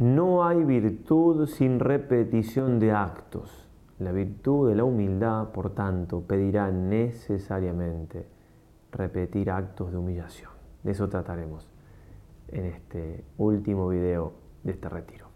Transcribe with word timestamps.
No 0.00 0.46
hay 0.46 0.64
virtud 0.64 1.44
sin 1.46 1.78
repetición 1.78 2.78
de 2.78 2.90
actos. 2.92 3.68
La 3.98 4.12
virtud 4.12 4.70
de 4.70 4.74
la 4.74 4.82
humildad, 4.82 5.48
por 5.50 5.74
tanto, 5.74 6.22
pedirá 6.22 6.70
necesariamente 6.70 8.26
repetir 8.92 9.50
actos 9.50 9.92
de 9.92 9.98
humillación. 9.98 10.50
De 10.84 10.92
eso 10.92 11.06
trataremos 11.10 11.68
en 12.48 12.64
este 12.64 13.24
último 13.36 13.90
video 13.90 14.32
de 14.64 14.72
este 14.72 14.88
retiro. 14.88 15.26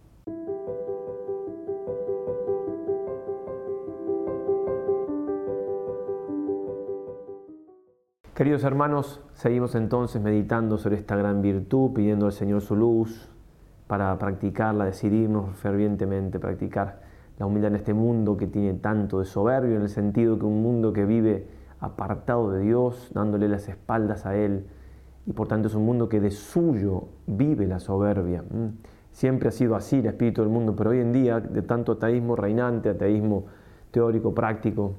Queridos 8.35 8.65
hermanos, 8.65 9.21
seguimos 9.35 9.75
entonces 9.75 10.23
meditando 10.23 10.79
sobre 10.79 10.97
esta 10.97 11.17
gran 11.17 11.43
virtud, 11.43 11.93
pidiendo 11.93 12.25
al 12.25 12.33
Señor 12.33 12.63
su 12.63 12.75
luz, 12.75 13.29
para 13.87 14.19
practicarla, 14.19 14.87
decidirnos 14.87 15.57
fervientemente 15.57 16.39
practicar 16.41 17.03
la 17.39 17.47
humildad 17.47 17.71
en 17.71 17.77
este 17.77 17.93
mundo 17.95 18.37
que 18.37 18.47
tiene 18.47 18.75
tanto 18.79 19.19
de 19.19 19.25
soberbio, 19.27 19.77
en 19.77 19.83
el 19.83 19.89
sentido 19.89 20.39
que 20.39 20.47
un 20.47 20.63
mundo 20.63 20.93
que 20.93 21.05
vive 21.05 21.47
apartado 21.81 22.51
de 22.53 22.61
Dios, 22.61 23.11
dándole 23.13 23.49
las 23.49 23.69
espaldas 23.69 24.25
a 24.25 24.37
Él, 24.37 24.67
y 25.27 25.33
por 25.33 25.49
tanto 25.49 25.69
es 25.69 25.75
un 25.75 25.85
mundo 25.85 26.09
que 26.09 26.21
de 26.21 26.31
suyo 26.31 27.05
vive 27.27 27.67
la 27.67 27.81
soberbia. 27.81 28.43
Mm. 28.43 28.79
Siempre 29.11 29.49
ha 29.49 29.53
sido 29.53 29.75
así 29.77 29.99
el 29.99 30.07
espíritu 30.07 30.43
del 30.43 30.51
mundo, 30.51 30.75
pero 30.77 30.91
hoy 30.91 31.01
en 31.01 31.13
día, 31.13 31.41
de 31.41 31.63
tanto 31.63 31.93
ateísmo 31.93 32.37
reinante, 32.37 32.91
ateísmo 32.91 33.45
teórico, 33.91 34.33
práctico, 34.35 34.93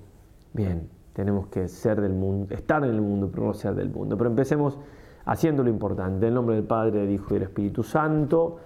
bien, 0.53 0.89
tenemos 1.13 1.47
que 1.47 1.67
ser 1.69 1.99
del 2.01 2.13
mundo, 2.13 2.53
estar 2.53 2.83
en 2.83 2.89
el 2.91 3.01
mundo, 3.01 3.29
pero 3.33 3.47
no 3.47 3.53
ser 3.53 3.75
del 3.75 3.89
mundo. 3.89 4.17
Pero 4.17 4.29
empecemos 4.29 4.77
haciendo 5.25 5.63
lo 5.63 5.69
importante. 5.69 6.27
En 6.27 6.33
nombre 6.33 6.55
del 6.55 6.63
Padre, 6.65 6.99
del 6.99 7.11
Hijo 7.11 7.27
y 7.29 7.33
del 7.35 7.43
Espíritu 7.43 7.81
Santo. 7.83 8.57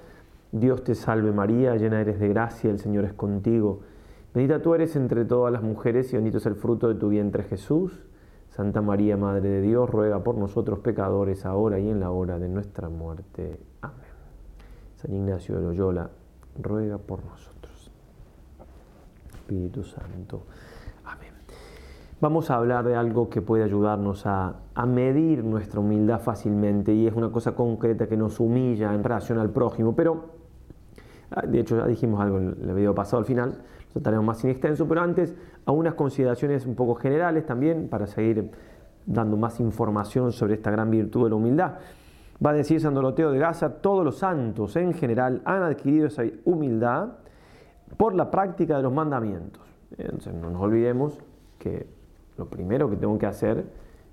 Dios 0.52 0.84
te 0.84 0.95
salve 0.95 1.31
María, 1.31 1.76
llena 1.76 2.02
eres 2.02 2.20
de 2.20 2.27
gracia, 2.27 2.70
el 2.71 2.80
Señor 2.80 3.05
es 3.05 3.13
contigo. 3.13 3.81
Bendita 4.34 4.62
tú 4.63 4.73
eres 4.73 4.95
entre 4.95 5.23
todas 5.25 5.53
las 5.53 5.61
mujeres 5.61 6.11
y 6.11 6.16
bendito 6.16 6.38
es 6.39 6.45
el 6.47 6.56
fruto 6.56 6.88
de 6.88 6.95
tu 6.95 7.09
vientre 7.09 7.44
Jesús. 7.44 8.06
Santa 8.50 8.81
María, 8.81 9.16
Madre 9.16 9.47
de 9.47 9.61
Dios, 9.61 9.88
ruega 9.89 10.23
por 10.23 10.36
nosotros 10.38 10.80
pecadores, 10.80 11.45
ahora 11.45 11.78
y 11.80 11.88
en 11.88 12.00
la 12.00 12.09
hora 12.11 12.39
de 12.39 12.50
nuestra 12.50 12.89
muerte. 12.89 13.59
Amén. 13.83 13.95
San 14.95 15.14
Ignacio 15.14 15.56
de 15.56 15.61
Loyola, 15.61 16.09
ruega 16.59 16.97
por 16.97 17.23
nosotros. 17.23 17.91
Espíritu 19.34 19.84
Santo. 19.84 20.44
Amén. 21.06 21.30
Vamos 22.22 22.50
a 22.50 22.56
hablar 22.56 22.86
de 22.86 22.95
algo 22.95 23.30
que 23.30 23.41
puede 23.44 23.63
ayudarnos 23.66 24.23
a, 24.25 24.56
medir 24.88 25.44
nuestra 25.44 25.80
humildad 25.80 26.19
fácilmente 26.22 26.91
y 26.94 27.06
es 27.06 27.13
una 27.13 27.31
cosa 27.31 27.53
concreta 27.56 28.08
que 28.08 28.17
nos 28.17 28.39
humilla 28.39 28.94
en 28.95 29.03
relación 29.03 29.38
al 29.38 29.52
prójimo, 29.52 29.95
pero 29.95 30.38
Ah, 31.31 31.45
de 31.45 31.59
hecho 31.59 31.77
ya 31.77 31.85
dijimos 31.85 32.19
algo 32.22 32.39
en 32.39 32.55
el 32.61 32.73
video 32.73 32.95
pasado 32.95 33.17
al 33.19 33.25
final, 33.25 33.49
lo 33.52 33.94
trataremos 34.02 34.25
más 34.25 34.38
sin 34.39 34.49
extenso, 34.49 34.88
pero 34.88 35.02
antes 35.02 35.35
a 35.66 35.72
unas 35.72 35.94
consideraciones 35.94 36.66
un 36.66 36.75
poco 36.75 36.95
generales 36.95 37.45
también 37.45 37.88
para 37.88 38.08
seguir 38.08 38.49
dando 39.05 39.38
más 39.38 39.59
información 39.59 40.31
sobre 40.31 40.55
esta 40.55 40.72
gran 40.72 40.89
virtud 40.89 41.25
de 41.25 41.30
la 41.30 41.35
humildad. 41.35 41.72
Va 42.44 42.52
a 42.52 42.53
decir 42.53 42.80
San 42.81 42.94
Doroteo 42.94 43.31
de 43.31 43.39
Gaza, 43.39 43.75
todos 43.81 44.03
los 44.03 44.17
santos 44.19 44.75
en 44.75 44.94
general 44.94 45.41
han 45.45 45.61
adquirido 45.63 46.07
esa 46.07 46.23
humildad 46.45 47.07
por 47.97 48.16
la 48.16 48.31
práctica 48.31 48.77
de 48.77 48.83
los 48.83 48.94
mandamientos. 48.94 49.61
Entonces 49.97 50.33
no 50.33 50.50
nos 50.50 50.61
olvidemos 50.61 51.19
que 51.59 51.88
lo 52.38 52.45
primero 52.47 52.89
que 52.89 52.95
tengo 52.95 53.17
que 53.19 53.25
hacer 53.25 53.66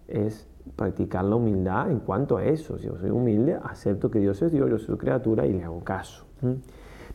es 0.08 0.48
practicar 0.74 1.24
la 1.24 1.36
humildad 1.36 1.90
en 1.90 2.00
cuanto 2.00 2.36
a 2.38 2.44
eso. 2.44 2.78
Si 2.78 2.86
yo 2.86 2.98
soy 2.98 3.10
humilde, 3.10 3.56
acepto 3.62 4.10
que 4.10 4.18
Dios 4.18 4.42
es 4.42 4.50
Dios, 4.52 4.68
yo 4.68 4.78
soy 4.78 4.86
su 4.86 4.98
criatura 4.98 5.46
y 5.46 5.52
le 5.52 5.62
hago 5.64 5.80
caso. 5.84 6.24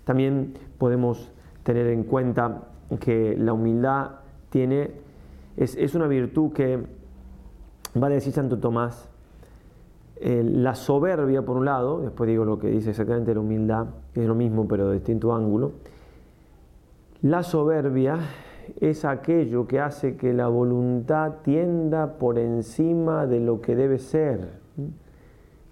También 0.03 0.53
podemos 0.77 1.31
tener 1.63 1.88
en 1.88 2.03
cuenta 2.03 2.63
que 2.99 3.35
la 3.38 3.53
humildad 3.53 4.11
tiene, 4.49 4.91
es, 5.57 5.95
una 5.95 6.07
virtud 6.07 6.52
que 6.53 6.80
va 8.01 8.07
a 8.07 8.09
decir 8.09 8.34
Santo 8.34 8.57
Tomás, 8.59 9.09
eh, 10.17 10.44
la 10.44 10.75
soberbia 10.75 11.44
por 11.44 11.57
un 11.57 11.66
lado, 11.66 12.01
después 12.01 12.28
digo 12.28 12.45
lo 12.45 12.59
que 12.59 12.67
dice 12.67 12.91
exactamente 12.91 13.34
la 13.34 13.39
humildad, 13.39 13.88
que 14.13 14.22
es 14.22 14.28
lo 14.28 14.35
mismo 14.35 14.67
pero 14.67 14.88
de 14.88 14.95
distinto 14.95 15.34
ángulo, 15.34 15.72
la 17.22 17.44
soberbia 17.44 18.18
es 18.79 19.06
aquello 19.06 19.68
que 19.68 19.79
hace 19.79 20.18
que 20.18 20.33
la 20.33 20.47
voluntad 20.47 21.35
tienda 21.44 22.18
por 22.18 22.39
encima 22.39 23.28
de 23.28 23.39
lo 23.39 23.62
que 23.62 23.75
debe 23.75 24.00
ser 24.00 24.60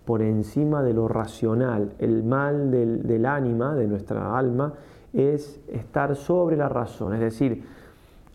por 0.09 0.23
encima 0.23 0.81
de 0.81 0.91
lo 0.91 1.07
racional. 1.07 1.91
El 1.99 2.23
mal 2.23 2.71
del, 2.71 3.23
ánima, 3.27 3.75
de 3.75 3.85
nuestra 3.85 4.35
alma, 4.35 4.73
es 5.13 5.61
estar 5.67 6.15
sobre 6.15 6.57
la 6.57 6.67
razón. 6.67 7.13
Es 7.13 7.19
decir, 7.19 7.63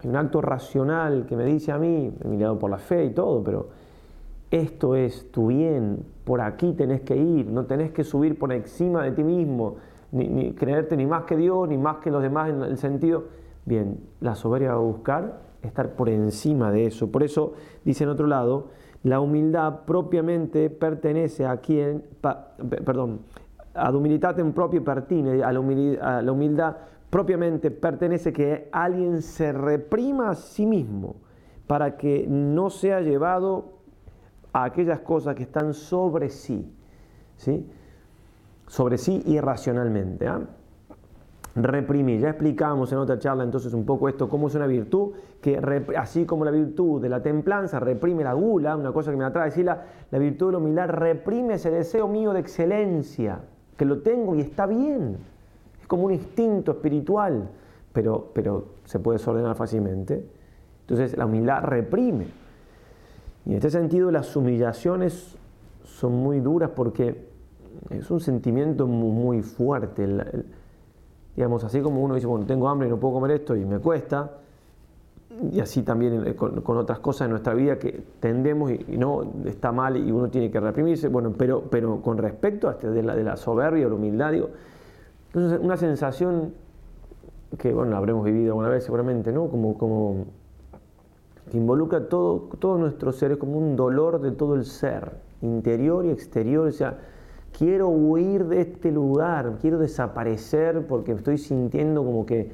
hay 0.01 0.09
un 0.09 0.15
acto 0.15 0.41
racional 0.41 1.27
que 1.29 1.35
me 1.35 1.45
dice 1.45 1.73
a 1.73 1.79
mí, 1.79 2.13
mirado 2.27 2.61
por 2.61 2.71
la 2.71 2.79
fe 2.79 3.07
y 3.07 3.11
todo, 3.11 3.43
pero 3.43 3.71
esto 4.53 4.95
es 4.95 5.33
tu 5.33 5.49
bien, 5.49 5.99
por 6.25 6.41
aquí 6.43 6.75
tenés 6.75 7.01
que 7.01 7.17
ir, 7.17 7.47
no 7.51 7.65
tenés 7.65 7.91
que 7.91 8.05
subir 8.05 8.39
por 8.39 8.53
encima 8.53 9.03
de 9.03 9.11
ti 9.11 9.25
mismo, 9.25 9.75
ni, 10.13 10.29
ni 10.29 10.53
creerte 10.53 10.97
ni 10.97 11.07
más 11.07 11.25
que 11.25 11.37
Dios, 11.37 11.69
ni 11.69 11.77
más 11.77 11.97
que 11.97 12.13
los 12.13 12.23
demás 12.23 12.51
en 12.51 12.63
el 12.63 12.79
sentido. 12.79 13.25
Bien, 13.67 13.99
la 14.21 14.37
soberbia 14.37 14.69
va 14.75 14.77
a 14.77 14.79
buscar 14.79 15.41
estar 15.61 15.91
por 15.97 16.09
encima 16.09 16.71
de 16.71 16.87
eso. 16.87 17.11
Por 17.11 17.25
eso 17.25 17.55
dice 17.85 18.05
en 18.05 18.11
otro 18.11 18.29
lado, 18.29 18.67
la 19.05 19.21
humildad 19.21 19.81
propiamente 19.85 20.71
pertenece 20.71 21.45
a 21.47 21.59
quien, 21.59 22.03
perdón, 22.87 23.21
ad 23.75 23.95
humilitatem 23.95 24.53
propio 24.53 24.83
pertine, 24.83 25.43
a 25.43 25.53
la, 25.53 25.61
humildad, 25.61 26.77
propiamente 27.11 27.71
pertenece 27.71 28.33
que 28.33 28.69
alguien 28.73 29.21
se 29.21 29.53
reprima 29.53 30.31
a 30.31 30.35
sí 30.35 30.65
mismo 30.65 31.17
para 31.67 31.99
que 31.99 32.25
no 32.27 32.71
sea 32.71 33.03
llevado 33.03 33.75
a 34.55 34.65
aquellas 34.65 35.01
cosas 35.01 35.35
que 35.35 35.43
están 35.43 35.75
sobre 35.75 36.31
sí, 36.31 36.73
¿sí? 37.37 37.69
sobre 38.69 38.97
sí 38.97 39.23
irracionalmente. 39.27 40.27
¿ah? 40.29 40.41
reprimir. 41.63 42.21
Ya 42.21 42.31
explicamos 42.31 42.91
en 42.93 42.99
otra 42.99 43.19
charla 43.19 43.45
entonces 43.45 43.73
un 43.75 43.85
poco 43.85 44.09
esto, 44.09 44.29
cómo 44.29 44.49
es 44.49 44.55
una 44.55 44.67
virtud 44.67 45.13
que, 45.41 45.59
así 45.97 46.25
como 46.25 46.45
la 46.45 46.51
virtud 46.51 47.01
de 47.01 47.09
la 47.09 47.23
templanza 47.23 47.79
reprime 47.81 48.25
la 48.25 48.33
gula, 48.35 48.77
una 48.77 48.93
cosa 48.93 49.11
que 49.11 49.17
me 49.17 49.25
atrae 49.25 49.47
decirla, 49.47 49.83
la 50.11 50.19
virtud 50.19 50.47
de 50.47 50.53
la 50.53 50.59
humildad 50.59 50.89
reprime 50.89 51.55
ese 51.55 51.71
deseo 51.71 52.09
mío 52.09 52.33
de 52.33 52.41
excelencia, 52.41 53.41
que 53.77 53.85
lo 53.85 54.01
tengo 54.01 54.35
y 54.35 54.41
está 54.41 54.67
bien. 54.67 55.17
Es 55.81 55.87
como 55.87 56.05
un 56.05 56.13
instinto 56.13 56.73
espiritual, 56.73 57.49
pero, 57.93 58.31
pero 58.35 58.67
se 58.85 58.99
puede 58.99 59.19
desordenar 59.19 59.55
fácilmente. 59.55 60.27
Entonces 60.81 61.17
la 61.17 61.27
humildad 61.27 61.63
reprime. 61.63 62.27
Y 63.47 63.51
en 63.51 63.57
este 63.57 63.71
sentido 63.71 64.11
las 64.11 64.35
humillaciones 64.37 65.37
son 65.85 66.13
muy 66.15 66.41
duras 66.41 66.71
porque 66.75 67.29
es 67.91 68.11
un 68.11 68.19
sentimiento 68.21 68.87
muy, 68.87 69.43
fuerte. 69.43 70.07
Digamos, 71.37 71.65
así 71.65 71.81
como 71.81 72.03
uno 72.03 72.15
dice, 72.15 72.27
bueno, 72.27 72.47
tengo 72.47 72.69
hambre 72.69 72.87
y 72.89 72.91
no 72.91 72.99
puedo 72.99 73.15
comer 73.15 73.33
esto 73.33 73.57
y 73.57 73.65
me 73.65 73.79
cuesta, 73.81 74.31
y 75.51 75.59
así 75.59 75.83
también 75.83 76.25
eh, 76.27 76.37
con, 76.37 76.77
otras 76.79 77.01
cosas 77.01 77.27
de 77.27 77.31
nuestra 77.31 77.55
vida 77.55 77.79
que 77.81 78.03
tendemos 78.21 78.71
y, 78.71 78.97
no 78.97 79.25
está 79.47 79.73
mal 79.73 79.97
y 79.97 80.13
uno 80.13 80.29
tiene 80.29 80.51
que 80.51 80.61
reprimirse, 80.61 81.09
bueno, 81.09 81.33
pero, 81.37 81.65
con 82.03 82.19
respecto 82.19 82.69
a 82.69 82.73
este 82.73 82.91
de, 82.91 83.03
la, 83.03 83.17
de 83.17 83.25
la 83.25 83.37
soberbia 83.37 83.87
o 83.87 83.91
la 83.91 83.95
humildad, 83.97 84.31
digo, 84.33 84.51
una 85.35 85.77
sensación 85.77 86.53
que, 87.59 87.73
bueno, 87.75 87.91
la 87.91 87.97
habremos 87.99 88.25
vivido 88.25 88.51
alguna 88.53 88.69
vez 88.69 88.85
seguramente, 88.85 89.33
¿no? 89.33 89.49
Como, 89.49 89.77
como 89.77 90.27
que 91.51 91.57
involucra 91.57 92.09
todo, 92.09 92.49
todo 92.61 92.79
nuestro 92.79 93.11
ser, 93.11 93.33
es 93.33 93.39
como 93.39 93.59
un 93.59 93.75
dolor 93.75 94.21
de 94.21 94.31
todo 94.31 94.55
el 94.55 94.65
ser, 94.65 95.11
interior 95.43 96.07
y 96.07 96.11
exterior, 96.11 96.69
o 96.69 96.73
sea, 96.73 96.97
quiero 97.57 97.89
huir 97.89 98.47
de 98.47 98.61
este 98.63 98.91
lugar, 98.91 99.57
quiero 99.61 99.79
desaparecer 99.79 100.87
porque 100.87 101.13
estoy 101.13 101.39
sintiendo 101.39 102.05
como 102.05 102.27
que 102.27 102.51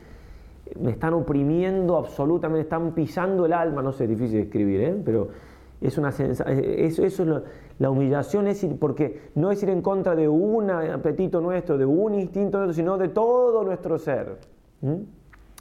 me 0.78 0.90
están 0.92 1.14
oprimiendo 1.14 1.96
absolutamente, 1.96 2.60
están 2.62 2.92
pisando 2.92 3.46
el 3.46 3.52
alma, 3.54 3.82
no 3.82 3.92
sé, 3.92 4.04
es 4.04 4.10
difícil 4.10 4.32
de 4.36 4.42
escribir, 4.42 4.80
¿eh? 4.82 5.02
pero 5.02 5.28
es 5.80 5.96
una 5.96 6.12
sensación, 6.12 6.58
eso, 6.62 7.04
es 7.04 7.20
la 7.78 7.88
humillación, 7.90 8.46
es 8.46 8.62
ir, 8.62 8.78
porque 8.78 9.30
no 9.34 9.50
es 9.50 9.62
ir 9.62 9.70
en 9.70 9.80
contra 9.80 10.14
de 10.14 10.28
un 10.28 10.70
apetito 10.70 11.40
nuestro, 11.40 11.78
de 11.78 11.86
un 11.86 12.14
instinto 12.14 12.58
nuestro, 12.58 12.74
sino 12.74 12.98
de 12.98 13.08
todo 13.08 13.64
nuestro 13.64 13.98
ser. 13.98 14.36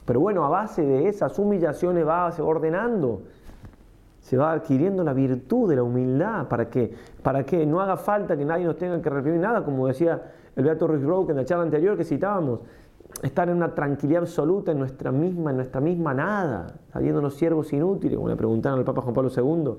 Pero 0.04 0.20
bueno, 0.20 0.44
a 0.44 0.50
base 0.50 0.82
de 0.84 1.08
esas 1.08 1.38
humillaciones 1.38 2.06
va 2.06 2.30
ordenando 2.42 3.22
se 4.20 4.36
va 4.36 4.52
adquiriendo 4.52 5.02
la 5.02 5.12
virtud 5.12 5.68
de 5.70 5.76
la 5.76 5.82
humildad. 5.82 6.46
¿Para 6.48 6.68
qué? 6.68 6.92
Para 7.22 7.44
que 7.44 7.64
no 7.66 7.80
haga 7.80 7.96
falta 7.96 8.36
que 8.36 8.44
nadie 8.44 8.64
nos 8.64 8.76
tenga 8.76 9.00
que 9.00 9.10
reprimir 9.10 9.40
nada, 9.40 9.64
como 9.64 9.86
decía 9.86 10.22
el 10.56 10.64
Beato 10.64 10.86
Rick 10.86 11.02
en 11.30 11.36
la 11.36 11.44
charla 11.44 11.64
anterior 11.64 11.96
que 11.96 12.04
citábamos. 12.04 12.60
Estar 13.22 13.48
en 13.48 13.56
una 13.56 13.74
tranquilidad 13.74 14.22
absoluta 14.22 14.70
en 14.70 14.78
nuestra 14.78 15.10
misma, 15.10 15.50
en 15.50 15.56
nuestra 15.56 15.80
misma 15.80 16.14
nada, 16.14 16.74
sabiéndonos 16.92 17.34
siervos 17.34 17.72
inútiles, 17.72 18.16
como 18.16 18.28
le 18.28 18.36
preguntaron 18.36 18.78
al 18.78 18.84
Papa 18.84 19.02
Juan 19.02 19.12
Pablo 19.14 19.30
II. 19.36 19.72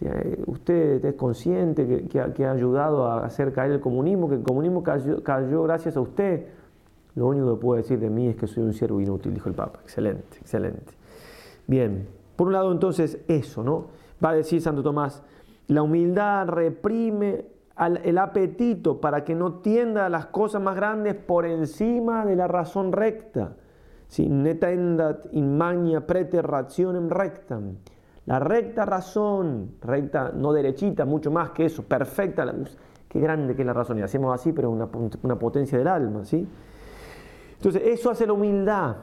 Eh, 0.00 0.42
¿Usted 0.46 1.04
es 1.04 1.14
consciente 1.14 1.86
que, 2.08 2.32
que, 2.32 2.44
ha 2.44 2.50
ayudado 2.50 3.06
a 3.06 3.24
hacer 3.24 3.52
caer 3.52 3.70
el 3.72 3.80
comunismo? 3.80 4.28
Que 4.28 4.34
el 4.36 4.42
comunismo 4.42 4.82
cayó, 4.82 5.22
cayó, 5.22 5.62
gracias 5.62 5.96
a 5.96 6.00
usted. 6.00 6.46
Lo 7.14 7.28
único 7.28 7.54
que 7.54 7.60
puedo 7.62 7.76
decir 7.80 8.00
de 8.00 8.10
mí 8.10 8.26
es 8.28 8.36
que 8.36 8.46
soy 8.48 8.64
un 8.64 8.74
siervo 8.74 9.00
inútil, 9.00 9.32
dijo 9.32 9.48
el 9.48 9.54
Papa. 9.54 9.78
Excelente, 9.84 10.38
excelente. 10.40 10.94
Bien. 11.68 12.08
Por 12.36 12.48
un 12.48 12.52
lado 12.52 12.70
entonces 12.70 13.18
eso, 13.26 13.64
¿no? 13.64 13.86
Va 14.22 14.30
a 14.30 14.34
decir 14.34 14.60
Santo 14.60 14.82
Tomás, 14.82 15.22
la 15.68 15.82
humildad 15.82 16.46
reprime 16.46 17.46
el 18.04 18.18
apetito 18.18 19.00
para 19.00 19.24
que 19.24 19.34
no 19.34 19.54
tienda 19.54 20.06
a 20.06 20.08
las 20.08 20.26
cosas 20.26 20.62
más 20.62 20.76
grandes 20.76 21.14
por 21.14 21.44
encima 21.46 22.24
de 22.24 22.36
la 22.36 22.46
razón 22.46 22.92
recta. 22.92 23.54
si 24.08 24.28
Neta 24.30 24.70
endat 24.70 25.24
in 25.32 25.58
magna 25.58 26.00
preter 26.06 26.46
rationem 26.46 27.08
rectam. 27.10 27.78
La 28.26 28.38
recta 28.38 28.84
razón, 28.84 29.72
recta 29.82 30.30
no 30.32 30.52
derechita, 30.52 31.04
mucho 31.04 31.30
más 31.32 31.50
que 31.50 31.64
eso, 31.64 31.82
perfecta. 31.84 32.44
Qué 33.08 33.18
grande 33.20 33.54
que 33.56 33.62
es 33.62 33.66
la 33.66 33.72
razón. 33.72 33.98
Y 33.98 34.02
hacemos 34.02 34.32
así, 34.34 34.52
pero 34.52 34.70
una, 34.70 34.88
una 35.24 35.36
potencia 35.38 35.76
del 35.78 35.88
alma, 35.88 36.24
¿sí? 36.24 36.46
Entonces, 37.56 37.82
eso 37.84 38.10
hace 38.10 38.26
la 38.28 38.32
humildad. 38.34 38.96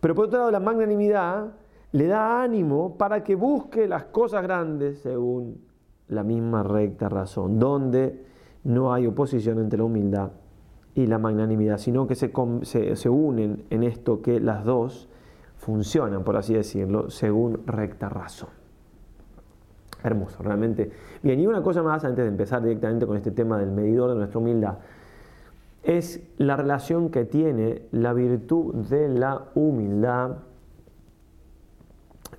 Pero 0.00 0.14
por 0.14 0.24
otro 0.26 0.38
lado, 0.40 0.50
la 0.50 0.60
magnanimidad 0.60 1.48
le 1.92 2.06
da 2.06 2.42
ánimo 2.42 2.96
para 2.96 3.22
que 3.22 3.34
busque 3.34 3.86
las 3.88 4.04
cosas 4.04 4.42
grandes 4.42 4.98
según 5.00 5.60
la 6.08 6.22
misma 6.22 6.62
recta 6.62 7.08
razón, 7.08 7.58
donde 7.58 8.24
no 8.64 8.92
hay 8.92 9.06
oposición 9.06 9.58
entre 9.58 9.78
la 9.78 9.84
humildad 9.84 10.30
y 10.94 11.06
la 11.06 11.18
magnanimidad, 11.18 11.78
sino 11.78 12.06
que 12.06 12.14
se, 12.14 12.30
unen 13.08 13.64
en 13.70 13.82
esto 13.82 14.22
que 14.22 14.40
las 14.40 14.64
dos 14.64 15.08
funcionan, 15.56 16.22
por 16.24 16.36
así 16.36 16.54
decirlo, 16.54 17.10
según 17.10 17.66
recta 17.66 18.08
razón. 18.08 18.48
Hermoso, 20.02 20.42
realmente. 20.42 20.90
Bien, 21.22 21.38
y 21.40 21.46
una 21.46 21.62
cosa 21.62 21.82
más 21.82 22.04
antes 22.04 22.24
de 22.24 22.30
empezar 22.30 22.62
directamente 22.62 23.06
con 23.06 23.16
este 23.16 23.30
tema 23.30 23.58
del 23.58 23.72
medidor 23.72 24.10
de 24.10 24.16
nuestra 24.16 24.38
humildad, 24.38 24.74
es 25.82 26.22
la 26.38 26.56
relación 26.56 27.10
que 27.10 27.24
tiene 27.24 27.82
la 27.92 28.12
virtud 28.12 28.74
de 28.86 29.08
la 29.08 29.46
humildad 29.54 30.38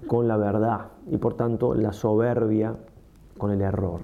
con 0.05 0.27
la 0.27 0.37
verdad 0.37 0.87
y 1.09 1.17
por 1.17 1.33
tanto 1.33 1.73
la 1.73 1.93
soberbia 1.93 2.75
con 3.37 3.51
el 3.51 3.61
error. 3.61 4.01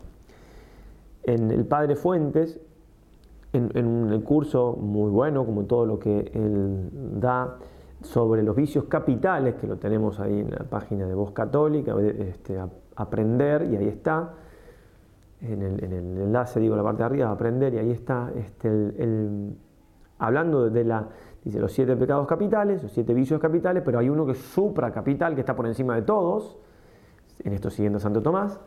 En 1.24 1.52
el 1.52 1.66
Padre 1.66 1.96
Fuentes, 1.96 2.60
en, 3.52 3.70
en 3.76 3.86
un 3.88 4.22
curso 4.22 4.76
muy 4.76 5.12
bueno, 5.12 5.46
como 5.46 5.66
todo 5.66 5.86
lo 5.86 6.00
que 6.00 6.32
él 6.34 6.90
da, 7.20 7.58
sobre 8.02 8.44
los 8.44 8.56
vicios 8.56 8.86
capitales, 8.86 9.56
que 9.56 9.68
lo 9.68 9.78
tenemos 9.78 10.20
ahí 10.20 10.40
en 10.42 10.50
la 10.52 10.66
página 10.70 11.06
de 11.06 11.14
Voz 11.14 11.32
Católica, 11.32 11.96
este, 12.02 12.60
aprender, 12.98 13.64
y 13.72 13.78
ahí 13.78 13.88
está, 13.88 14.34
en 15.40 15.62
el, 15.62 15.82
enlace 15.94 16.60
digo 16.60 16.76
la 16.76 16.84
parte 16.84 17.00
de 17.00 17.06
arriba, 17.06 17.32
aprender, 17.32 17.74
y 17.76 17.78
ahí 17.78 17.92
está, 17.92 18.30
este, 18.36 19.48
hablando 20.20 20.70
de 20.70 20.84
la 20.84 21.08
Dice 21.44 21.60
los 21.60 21.74
siete 21.74 21.96
pecados 21.98 22.26
capitales, 22.26 22.84
los 22.84 22.92
siete 22.94 23.14
vicios 23.14 23.40
capitales, 23.40 23.84
pero 23.86 24.00
hay 24.00 24.08
uno 24.10 24.26
que 24.26 24.32
es 24.32 24.38
supracapital, 24.38 25.34
que 25.36 25.42
está 25.42 25.56
por 25.56 25.68
encima 25.68 25.94
de 25.96 26.04
todos, 26.04 26.58
en 27.44 27.52
esto 27.54 27.70
siguiendo 27.70 27.98
a 27.98 28.00
Santo 28.00 28.22
Tomás, 28.22 28.60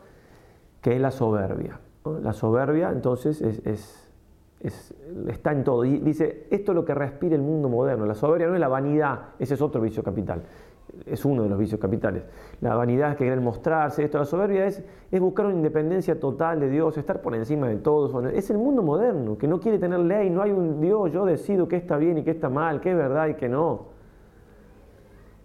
que 0.81 0.95
es 0.95 1.01
la 1.01 1.09
soberbia. 1.11 1.79
La 2.21 2.33
soberbia, 2.33 2.91
entonces, 2.91 3.41
es, 3.41 4.13
está 5.27 5.51
en 5.53 5.63
todo. 5.63 5.85
Y 5.85 5.97
dice, 5.99 6.45
esto 6.51 6.71
es 6.71 6.75
lo 6.75 6.85
que 6.85 6.93
respira 6.93 7.35
el 7.35 7.41
mundo 7.41 7.67
moderno. 7.67 8.05
La 8.05 8.13
soberbia 8.15 8.47
no 8.47 8.53
es 8.53 8.59
la 8.59 8.67
vanidad, 8.67 9.19
ese 9.39 9.55
es 9.55 9.61
otro 9.61 9.81
vicio 9.81 10.03
capital 10.03 10.43
es 11.05 11.25
uno 11.25 11.43
de 11.43 11.49
los 11.49 11.57
vicios 11.57 11.79
capitales. 11.79 12.23
La 12.61 12.75
vanidad, 12.75 13.11
que 13.11 13.25
quieren 13.25 13.43
mostrarse, 13.43 14.03
esto, 14.03 14.17
la 14.19 14.25
soberbia 14.25 14.65
es, 14.65 14.83
es 15.11 15.19
buscar 15.19 15.45
una 15.45 15.55
independencia 15.55 16.19
total 16.19 16.59
de 16.59 16.69
Dios, 16.69 16.97
estar 16.97 17.21
por 17.21 17.35
encima 17.35 17.67
de 17.67 17.77
todos. 17.77 18.13
Es 18.33 18.49
el 18.49 18.57
mundo 18.57 18.81
moderno, 18.83 19.37
que 19.37 19.47
no 19.47 19.59
quiere 19.59 19.79
tener 19.79 19.99
ley, 19.99 20.29
no 20.29 20.41
hay 20.41 20.51
un 20.51 20.79
Dios, 20.79 21.11
yo 21.11 21.25
decido 21.25 21.67
qué 21.67 21.75
está 21.77 21.97
bien 21.97 22.17
y 22.19 22.23
qué 22.23 22.31
está 22.31 22.49
mal, 22.49 22.79
qué 22.81 22.91
es 22.91 22.97
verdad 22.97 23.27
y 23.27 23.33
qué 23.35 23.49
no. 23.49 23.97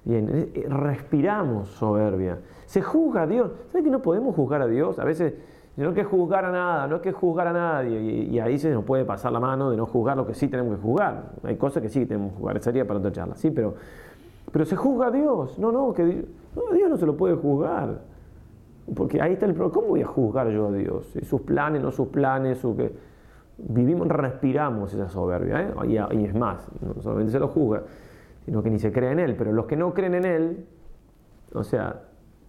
Bien, 0.05 0.29
eh, 0.33 0.51
eh, 0.55 0.67
respiramos 0.69 1.69
soberbia. 1.69 2.39
Se 2.67 2.83
juzga 2.83 3.23
a 3.23 3.27
Dios. 3.27 3.51
¿Sabes 3.71 3.85
que 3.85 3.91
no 3.91 4.03
podemos 4.03 4.35
juzgar 4.35 4.61
a 4.63 4.67
Dios? 4.67 4.99
A 4.99 5.05
veces 5.05 5.35
no 5.77 5.89
hay 5.89 5.95
que 5.95 6.03
juzgar 6.05 6.45
a 6.45 6.51
nada, 6.53 6.87
no 6.89 6.97
hay 6.97 7.01
que 7.03 7.13
juzgar 7.13 7.47
a 7.47 7.53
nadie. 7.53 8.01
Y, 8.25 8.39
ahí 8.41 8.59
se 8.59 8.71
nos 8.73 8.85
puede 8.85 9.05
pasar 9.05 9.31
la 9.33 9.39
mano 9.39 9.71
de 9.71 9.77
no 9.77 9.87
juzgar 9.87 10.17
lo 10.17 10.27
que 10.27 10.35
sí 10.35 10.49
tenemos 10.49 10.75
que 10.75 10.83
juzgar. 10.83 11.33
Hay 11.45 11.57
cosas 11.57 11.83
que 11.85 11.89
sí 11.89 12.05
tenemos 12.05 12.33
que 12.33 12.39
juzgar. 12.39 12.61
Sería 12.61 12.85
para 12.87 12.99
otra 12.99 13.13
charla, 13.13 13.37
sí, 13.37 13.53
pero 13.53 13.75
pero 14.53 14.65
se 14.67 14.77
juzga 14.77 15.07
a 15.07 15.11
Dios. 15.11 15.59
No, 15.59 15.73
no, 15.73 15.93
que 15.95 16.05
Dios 16.05 16.91
no, 16.91 16.97
se 16.97 17.07
lo 17.07 17.17
puede 17.17 17.35
juzgar. 17.37 18.03
Porque 18.95 19.21
ahí 19.21 19.33
está 19.33 19.47
el 19.47 19.55
problema. 19.55 19.75
¿Cómo 19.75 19.89
voy 19.89 20.03
a 20.03 20.07
juzgar 20.07 20.51
yo 20.51 20.69
a 20.69 20.73
Dios? 20.73 21.11
Sus 21.25 21.41
planes, 21.41 21.83
no 21.83 21.91
sus 21.91 22.09
planes, 22.09 22.59
su 22.59 22.77
que... 22.77 23.13
Vivimos, 23.65 24.09
respiramos 24.09 24.93
esa 24.93 25.09
soberbia. 25.09 25.63
¿eh? 25.63 25.71
Y, 26.17 26.25
es 26.25 26.35
más, 26.35 26.69
no 26.81 27.01
solamente 27.01 27.33
se 27.33 27.39
lo 27.39 27.49
juzga, 27.49 27.83
sino 28.45 28.63
que 28.63 28.71
ni 28.71 28.79
se 28.79 28.91
cree 28.93 29.13
en 29.13 29.21
Él. 29.21 29.37
Pero 29.37 29.53
los 29.53 29.67
que 29.67 29.77
no 29.77 29.95
creen 29.95 30.15
en 30.17 30.25
Él, 30.25 30.67
o 31.55 31.63
sea, 31.63 32.01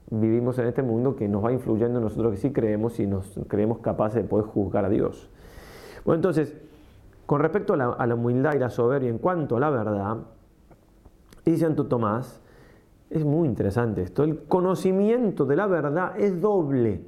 vivimos 0.09 0.57
en 0.59 0.65
este 0.67 0.81
mundo 0.81 1.15
que 1.15 1.27
nos 1.27 1.45
va 1.45 1.51
influyendo 1.51 1.99
nosotros 1.99 2.31
que 2.31 2.37
sí 2.37 2.51
creemos 2.51 2.99
y 2.99 3.05
nos 3.05 3.39
creemos 3.47 3.77
capaces 3.79 4.23
de 4.23 4.27
poder 4.27 4.45
juzgar 4.45 4.85
a 4.85 4.89
Dios. 4.89 5.29
Bueno, 6.03 6.15
entonces, 6.15 6.57
con 7.27 7.41
respecto 7.41 7.73
a 7.73 7.77
la, 7.77 7.85
a 7.91 8.07
la 8.07 8.15
humildad 8.15 8.53
y 8.55 8.59
la 8.59 8.69
soberbia 8.71 9.09
en 9.09 9.19
cuanto 9.19 9.57
a 9.57 9.59
la 9.59 9.69
verdad, 9.69 10.17
dice 11.45 11.65
Santo 11.65 11.87
Tomás, 11.87 12.41
es 13.09 13.23
muy 13.25 13.47
interesante 13.47 14.01
esto, 14.01 14.23
el 14.23 14.45
conocimiento 14.45 15.45
de 15.45 15.55
la 15.55 15.67
verdad 15.67 16.19
es 16.19 16.41
doble. 16.41 17.03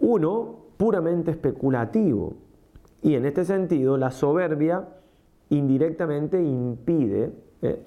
Uno, 0.00 0.56
puramente 0.76 1.30
especulativo. 1.32 2.34
Y 3.02 3.14
en 3.14 3.26
este 3.26 3.44
sentido, 3.44 3.96
la 3.98 4.10
soberbia 4.10 4.88
indirectamente 5.50 6.42
impide 6.42 7.32
eh, 7.62 7.82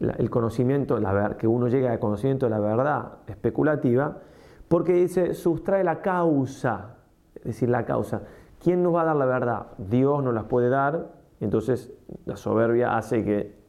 el 0.00 0.28
conocimiento, 0.30 0.98
la 0.98 1.36
que 1.38 1.46
uno 1.46 1.68
llegue 1.68 1.88
al 1.88 1.98
conocimiento 2.00 2.46
de 2.46 2.50
la 2.50 2.60
verdad 2.60 3.12
especulativa, 3.26 4.18
porque 4.68 4.94
dice, 4.94 5.34
sustrae 5.34 5.84
la 5.84 6.02
causa, 6.02 6.96
es 7.36 7.44
decir, 7.44 7.68
la 7.70 7.84
causa. 7.86 8.22
¿Quién 8.58 8.82
nos 8.82 8.94
va 8.94 9.02
a 9.02 9.04
dar 9.06 9.16
la 9.16 9.26
verdad? 9.26 9.66
Dios 9.78 10.22
nos 10.22 10.34
las 10.34 10.44
puede 10.44 10.68
dar, 10.68 11.12
entonces 11.40 11.92
la 12.26 12.36
soberbia 12.36 12.96
hace 12.96 13.24
que 13.24 13.61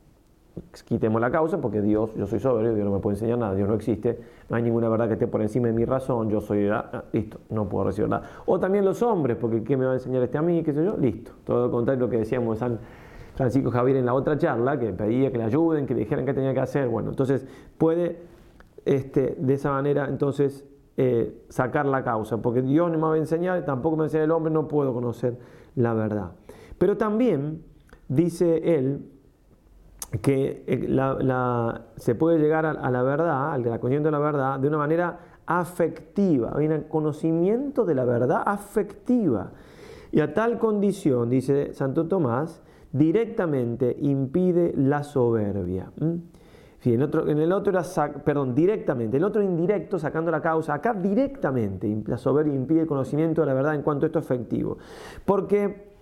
quitemos 0.86 1.20
la 1.20 1.32
causa, 1.32 1.60
porque 1.60 1.82
Dios, 1.82 2.14
yo 2.16 2.28
soy 2.28 2.40
soberbio, 2.40 2.76
Dios 2.76 2.86
no 2.88 2.94
me 2.94 3.00
puede 3.00 3.16
enseñar 3.16 3.40
nada, 3.40 3.56
Dios 3.56 3.68
no 3.68 3.74
existe, 3.76 4.20
no 4.50 4.56
hay 4.56 4.64
ninguna 4.64 4.88
verdad 4.88 5.08
que 5.08 5.14
esté 5.14 5.28
por 5.28 5.42
encima 5.42 5.68
de 5.68 5.74
mi 5.74 5.84
razón, 5.86 6.30
yo 6.30 6.42
soy, 6.42 6.68
ah, 6.68 6.90
ah, 6.94 7.04
listo, 7.12 7.40
no 7.50 7.68
puedo 7.68 7.86
recibir 7.86 8.10
nada. 8.10 8.22
O 8.46 8.60
también 8.60 8.86
los 8.86 9.02
hombres, 9.02 9.38
porque 9.40 9.64
¿qué 9.64 9.78
me 9.78 9.86
va 9.86 9.92
a 9.92 9.96
enseñar 9.96 10.22
este 10.22 10.38
a 10.38 10.42
mí? 10.42 10.64
¿Qué 10.64 10.74
sé 10.74 10.84
yo? 10.86 10.96
Listo. 10.98 11.32
Todo 11.44 11.66
lo 11.66 11.72
contrario 11.72 12.02
de 12.02 12.06
lo 12.08 12.12
que 12.12 12.18
decíamos 12.18 12.60
San 12.60 12.78
Francisco 13.36 13.72
Javier 13.72 13.98
en 13.98 14.06
la 14.06 14.14
otra 14.14 14.38
charla, 14.38 14.78
que 14.78 14.94
pedía 14.94 15.32
que 15.32 15.38
le 15.40 15.44
ayuden, 15.46 15.88
que 15.88 15.96
le 15.96 16.02
dijeran 16.02 16.26
qué 16.26 16.34
tenía 16.36 16.54
que 16.54 16.60
hacer. 16.60 16.88
Bueno, 16.88 17.10
entonces 17.10 17.48
puede 17.80 18.22
este, 18.86 19.36
de 19.40 19.54
esa 19.56 19.72
manera, 19.72 20.08
entonces, 20.08 20.66
eh, 20.98 21.44
sacar 21.50 21.88
la 21.88 22.04
causa, 22.04 22.38
porque 22.44 22.62
Dios 22.62 22.92
no 22.92 23.00
me 23.00 23.08
va 23.08 23.14
a 23.16 23.18
enseñar, 23.18 23.66
tampoco 23.66 23.98
me 23.98 24.08
va 24.08 24.20
el 24.24 24.30
hombre, 24.30 24.54
no 24.54 24.68
puedo 24.68 24.94
conocer 24.94 25.36
la 25.76 25.96
verdad. 25.96 26.34
Pero 26.78 26.96
también, 26.98 27.64
dice 28.08 28.78
él, 28.78 29.10
que 30.22 30.64
eh, 30.68 31.78
se 31.98 32.16
puede 32.16 32.40
llegar 32.40 32.66
a, 32.66 32.92
la 32.92 33.02
verdad, 33.04 33.52
al 33.54 33.64
conocimiento 33.64 34.08
de 34.08 34.12
la 34.12 34.20
verdad, 34.20 34.60
de 34.60 34.68
una 34.68 34.78
manera 34.78 35.20
afectiva, 35.46 36.54
hay 36.56 36.68
un 36.68 36.84
conocimiento 36.84 37.84
de 37.86 37.96
la 37.96 38.06
verdad 38.06 38.44
afectiva. 38.46 39.52
Y 40.12 40.20
a 40.20 40.34
tal 40.34 40.60
condición, 40.60 41.30
dice 41.30 41.74
Santo 41.74 42.08
Tomás, 42.08 42.62
directamente 42.92 43.96
impide 44.02 44.74
la 44.78 45.04
soberbia. 45.04 45.92
¿Mm? 46.00 46.14
en, 46.86 47.40
el 47.40 47.52
otro 47.54 47.72
era, 47.72 48.14
perdón, 48.24 48.54
directamente, 48.54 49.18
el 49.18 49.24
otro 49.24 49.42
indirecto, 49.42 49.98
sacando 49.98 50.30
la 50.30 50.42
causa, 50.42 50.74
acá 50.76 50.94
directamente 50.94 51.92
la 52.06 52.18
soberbia 52.20 52.54
impide 52.54 52.82
el 52.82 52.88
conocimiento 52.88 53.42
de 53.42 53.48
la 53.48 53.54
verdad 53.56 53.74
en 53.74 53.82
cuanto 53.82 54.06
a 54.06 54.08
esto 54.08 54.20
afectivo. 54.20 54.78
Porque 55.26 55.93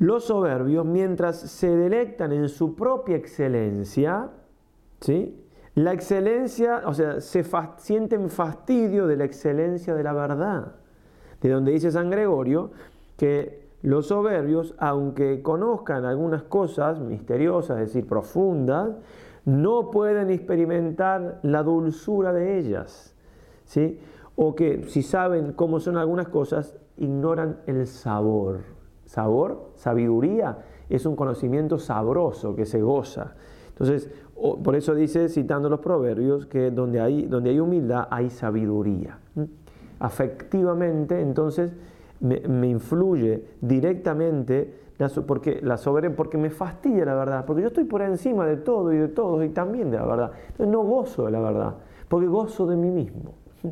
los 0.00 0.24
soberbios, 0.24 0.86
mientras 0.86 1.36
se 1.36 1.76
delectan 1.76 2.32
en 2.32 2.48
su 2.48 2.74
propia 2.74 3.16
excelencia, 3.16 4.30
¿sí? 5.02 5.38
La 5.74 5.92
excelencia, 5.92 6.80
o 6.86 6.94
sea, 6.94 7.20
se 7.20 7.44
sienten 7.76 8.30
fastidio 8.30 9.06
de 9.06 9.16
la 9.18 9.24
excelencia 9.24 9.94
de 9.94 10.02
la 10.02 10.14
verdad. 10.14 10.72
De 11.42 11.50
donde 11.50 11.72
dice 11.72 11.90
San 11.90 12.08
Gregorio 12.08 12.70
que 13.18 13.68
los 13.82 14.06
soberbios, 14.06 14.74
aunque 14.78 15.42
conozcan 15.42 16.06
algunas 16.06 16.44
cosas 16.44 16.98
misteriosas, 17.00 17.78
es 17.82 17.88
decir, 17.92 18.08
profundas, 18.08 18.92
no 19.44 19.90
pueden 19.90 20.30
experimentar 20.30 21.40
la 21.42 21.62
dulzura 21.62 22.32
de 22.32 22.58
ellas. 22.58 23.14
¿sí? 23.66 24.00
O 24.34 24.54
que 24.54 24.84
si 24.88 25.02
saben 25.02 25.52
cómo 25.52 25.78
son 25.78 25.98
algunas 25.98 26.28
cosas, 26.28 26.74
ignoran 26.96 27.58
el 27.66 27.86
sabor 27.86 28.60
sabor, 29.10 29.70
sabiduría, 29.74 30.56
es 30.88 31.04
un 31.04 31.16
conocimiento 31.16 31.78
sabroso 31.80 32.54
que 32.54 32.64
se 32.64 32.80
goza. 32.80 33.32
Entonces, 33.70 34.08
por 34.62 34.76
eso 34.76 34.94
dice, 34.94 35.28
citando 35.28 35.68
los 35.68 35.80
proverbios, 35.80 36.46
que 36.46 36.70
donde 36.70 37.00
hay, 37.00 37.60
humildad 37.60 38.06
hay 38.10 38.30
sabiduría. 38.30 39.18
¿Mm? 39.34 39.42
Afectivamente, 39.98 41.20
entonces, 41.20 41.72
me, 42.20 42.68
influye 42.68 43.42
directamente 43.60 44.78
porque, 45.26 45.60
la 45.62 45.76
porque 46.16 46.36
me 46.38 46.50
fastidia 46.50 47.04
la 47.06 47.14
verdad, 47.16 47.44
porque 47.46 47.62
yo 47.62 47.68
estoy 47.68 47.84
por 47.84 48.02
encima 48.02 48.46
de 48.46 48.58
todo 48.58 48.92
y 48.92 48.98
de 48.98 49.08
todos 49.08 49.42
y 49.44 49.48
también 49.48 49.90
de 49.90 49.96
la 49.96 50.06
verdad. 50.06 50.32
Entonces, 50.50 50.68
no 50.68 50.82
gozo 50.82 51.24
de 51.24 51.30
la 51.32 51.40
verdad, 51.40 51.74
porque 52.08 52.26
gozo 52.28 52.64
de 52.66 52.76
mí 52.76 52.90
mismo. 52.92 53.34
¿Mm? 53.64 53.68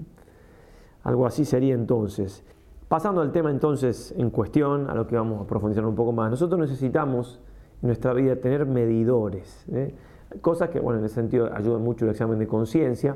Algo 1.04 1.26
así 1.26 1.44
sería 1.44 1.74
entonces. 1.74 2.42
Pasando 2.88 3.20
al 3.20 3.32
tema 3.32 3.50
entonces 3.50 4.14
en 4.16 4.30
cuestión, 4.30 4.88
a 4.88 4.94
lo 4.94 5.06
que 5.06 5.14
vamos 5.14 5.42
a 5.42 5.46
profundizar 5.46 5.84
un 5.84 5.94
poco 5.94 6.10
más, 6.12 6.30
nosotros 6.30 6.58
necesitamos 6.58 7.38
en 7.82 7.88
nuestra 7.88 8.14
vida 8.14 8.36
tener 8.36 8.64
medidores, 8.64 9.66
¿eh? 9.70 9.94
cosas 10.40 10.70
que, 10.70 10.80
bueno, 10.80 10.98
en 10.98 11.04
ese 11.04 11.16
sentido 11.16 11.54
ayudan 11.54 11.82
mucho 11.84 12.06
el 12.06 12.12
examen 12.12 12.38
de 12.38 12.46
conciencia, 12.46 13.14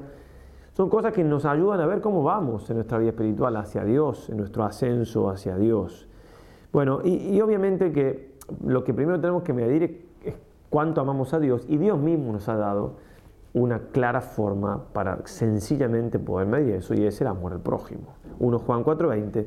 son 0.76 0.90
cosas 0.90 1.14
que 1.14 1.24
nos 1.24 1.46
ayudan 1.46 1.80
a 1.80 1.86
ver 1.86 2.02
cómo 2.02 2.22
vamos 2.22 2.68
en 2.68 2.76
nuestra 2.76 2.98
vida 2.98 3.08
espiritual 3.10 3.56
hacia 3.56 3.82
Dios, 3.82 4.28
en 4.28 4.36
nuestro 4.36 4.62
ascenso 4.62 5.30
hacia 5.30 5.56
Dios. 5.56 6.06
Bueno, 6.70 7.00
y 7.04 7.38
obviamente 7.40 7.92
que 7.92 8.32
lo 8.66 8.84
que 8.84 8.92
primero 8.92 9.18
tenemos 9.20 9.42
que 9.42 9.52
medir 9.54 9.82
es 10.24 10.34
cuánto 10.68 11.00
amamos 11.00 11.32
a 11.32 11.40
Dios, 11.40 11.64
y 11.66 11.78
Dios 11.78 11.98
mismo 11.98 12.30
nos 12.30 12.46
ha 12.50 12.56
dado 12.56 12.96
una 13.54 13.88
clara 13.90 14.20
forma 14.20 14.86
para 14.92 15.26
sencillamente 15.26 16.18
poder 16.18 16.46
medir 16.48 16.76
eso 16.76 16.94
y 16.94 17.04
es 17.04 17.20
el 17.20 17.26
amor 17.26 17.52
al 17.52 17.60
prójimo. 17.60 18.14
1 18.38 18.58
Juan 18.60 18.82
4:20. 18.84 19.46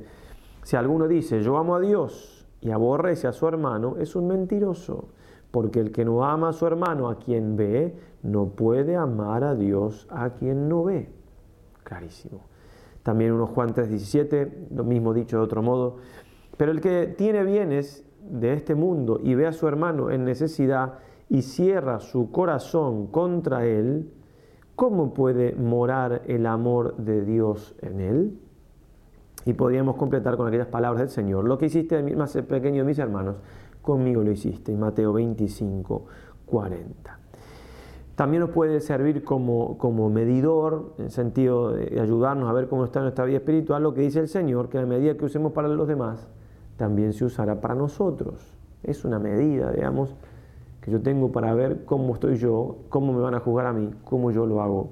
Si 0.64 0.76
alguno 0.76 1.08
dice 1.08 1.42
yo 1.42 1.58
amo 1.58 1.76
a 1.76 1.80
Dios 1.80 2.46
y 2.62 2.72
aborrece 2.72 3.28
a 3.28 3.34
su 3.34 3.48
hermano, 3.48 3.96
es 4.00 4.16
un 4.16 4.28
mentiroso, 4.28 5.10
porque 5.52 5.80
el 5.80 5.92
que 5.92 6.06
no 6.06 6.24
ama 6.26 6.50
a 6.50 6.54
su 6.54 6.66
hermano 6.66 7.10
a 7.10 7.18
quien 7.18 7.56
ve, 7.56 7.96
no 8.24 8.48
puede 8.48 8.96
amar 8.96 9.44
a 9.44 9.56
Dios 9.56 10.08
a 10.10 10.32
quien 10.32 10.70
no 10.70 10.84
ve. 10.84 11.10
Clarísimo. 11.84 12.42
También 13.02 13.32
1 13.34 13.48
Juan 13.48 13.74
3:17, 13.74 14.68
lo 14.74 14.84
mismo 14.84 15.14
dicho 15.14 15.38
de 15.38 15.44
otro 15.44 15.64
modo. 15.64 15.98
Pero 16.58 16.72
el 16.72 16.80
que 16.80 17.08
tiene 17.08 17.44
bienes 17.44 18.06
de 18.22 18.54
este 18.54 18.76
mundo 18.76 19.20
y 19.22 19.34
ve 19.36 19.46
a 19.48 19.52
su 19.54 19.68
hermano 19.68 20.10
en 20.10 20.26
necesidad, 20.26 20.94
y 21.30 21.42
cierra 21.42 22.00
su 22.00 22.32
corazón 22.32 23.08
contra 23.08 23.66
él, 23.66 24.12
¿cómo 24.76 25.14
puede 25.14 25.56
morar 25.56 26.22
el 26.28 26.46
amor 26.46 26.96
de 26.98 27.24
Dios 27.26 27.76
en 27.82 28.00
él? 28.02 28.40
Y 29.46 29.54
podríamos 29.54 29.96
completar 29.96 30.38
con 30.38 30.48
aquellas 30.48 30.68
palabras 30.68 31.02
del 31.02 31.10
Señor. 31.10 31.46
Lo 31.46 31.58
que 31.58 31.68
hiciste 31.68 32.02
más 32.16 32.34
pequeño 32.48 32.82
de 32.82 32.86
mis 32.86 33.00
hermanos, 33.00 33.36
conmigo 33.82 34.24
lo 34.24 34.32
hiciste. 34.32 34.76
Mateo 34.76 35.14
25, 35.14 36.06
40. 36.48 37.20
También 38.16 38.40
nos 38.42 38.50
puede 38.52 38.80
servir 38.80 39.24
como, 39.24 39.78
como 39.78 40.10
medidor, 40.10 40.94
en 40.98 41.12
sentido 41.12 41.74
de 41.74 42.00
ayudarnos 42.00 42.50
a 42.50 42.54
ver 42.54 42.68
cómo 42.70 42.86
está 42.86 43.02
nuestra 43.02 43.26
vida 43.26 43.38
espiritual, 43.38 43.84
lo 43.84 43.94
que 43.94 44.02
dice 44.02 44.20
el 44.20 44.30
Señor, 44.30 44.70
que 44.70 44.80
la 44.80 44.86
medida 44.86 45.16
que 45.18 45.26
usemos 45.26 45.52
para 45.52 45.68
los 45.68 45.88
demás, 45.88 46.28
también 46.78 47.14
se 47.14 47.26
usará 47.26 47.60
para 47.62 47.76
nosotros. 47.76 48.54
Es 48.84 49.06
una 49.06 49.20
medida, 49.20 49.72
digamos, 49.74 50.16
que 50.86 50.92
yo 50.92 51.02
tengo 51.02 51.32
para 51.32 51.52
ver 51.56 51.84
cómo 51.84 52.14
estoy 52.14 52.38
yo, 52.38 52.78
cómo 52.90 53.12
me 53.12 53.20
van 53.20 53.34
a 53.34 53.40
juzgar 53.40 53.66
a 53.66 53.74
mí, 53.74 53.90
cómo 54.04 54.30
yo 54.30 54.46
lo 54.46 54.62
hago 54.62 54.92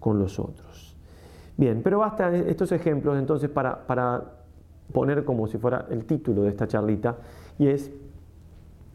con 0.00 0.18
los 0.18 0.40
otros. 0.40 0.96
Bien, 1.56 1.80
pero 1.84 2.00
basta 2.00 2.34
estos 2.34 2.72
ejemplos 2.72 3.16
entonces 3.16 3.48
para, 3.48 3.86
para 3.86 4.32
poner 4.92 5.24
como 5.24 5.46
si 5.46 5.56
fuera 5.58 5.86
el 5.90 6.06
título 6.06 6.42
de 6.42 6.48
esta 6.48 6.66
charlita 6.66 7.18
y 7.56 7.68
es 7.68 7.92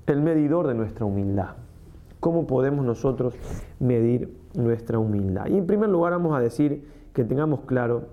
el 0.05 0.21
medidor 0.21 0.67
de 0.67 0.73
nuestra 0.73 1.05
humildad. 1.05 1.51
¿Cómo 2.19 2.45
podemos 2.45 2.85
nosotros 2.85 3.35
medir 3.79 4.38
nuestra 4.53 5.00
humildad? 5.00 5.45
Y 5.47 5.57
en 5.57 5.65
primer 5.65 5.88
lugar 5.89 6.12
vamos 6.12 6.35
a 6.35 6.41
decir 6.41 6.85
que 7.13 7.23
tengamos 7.23 7.62
claro 7.62 8.09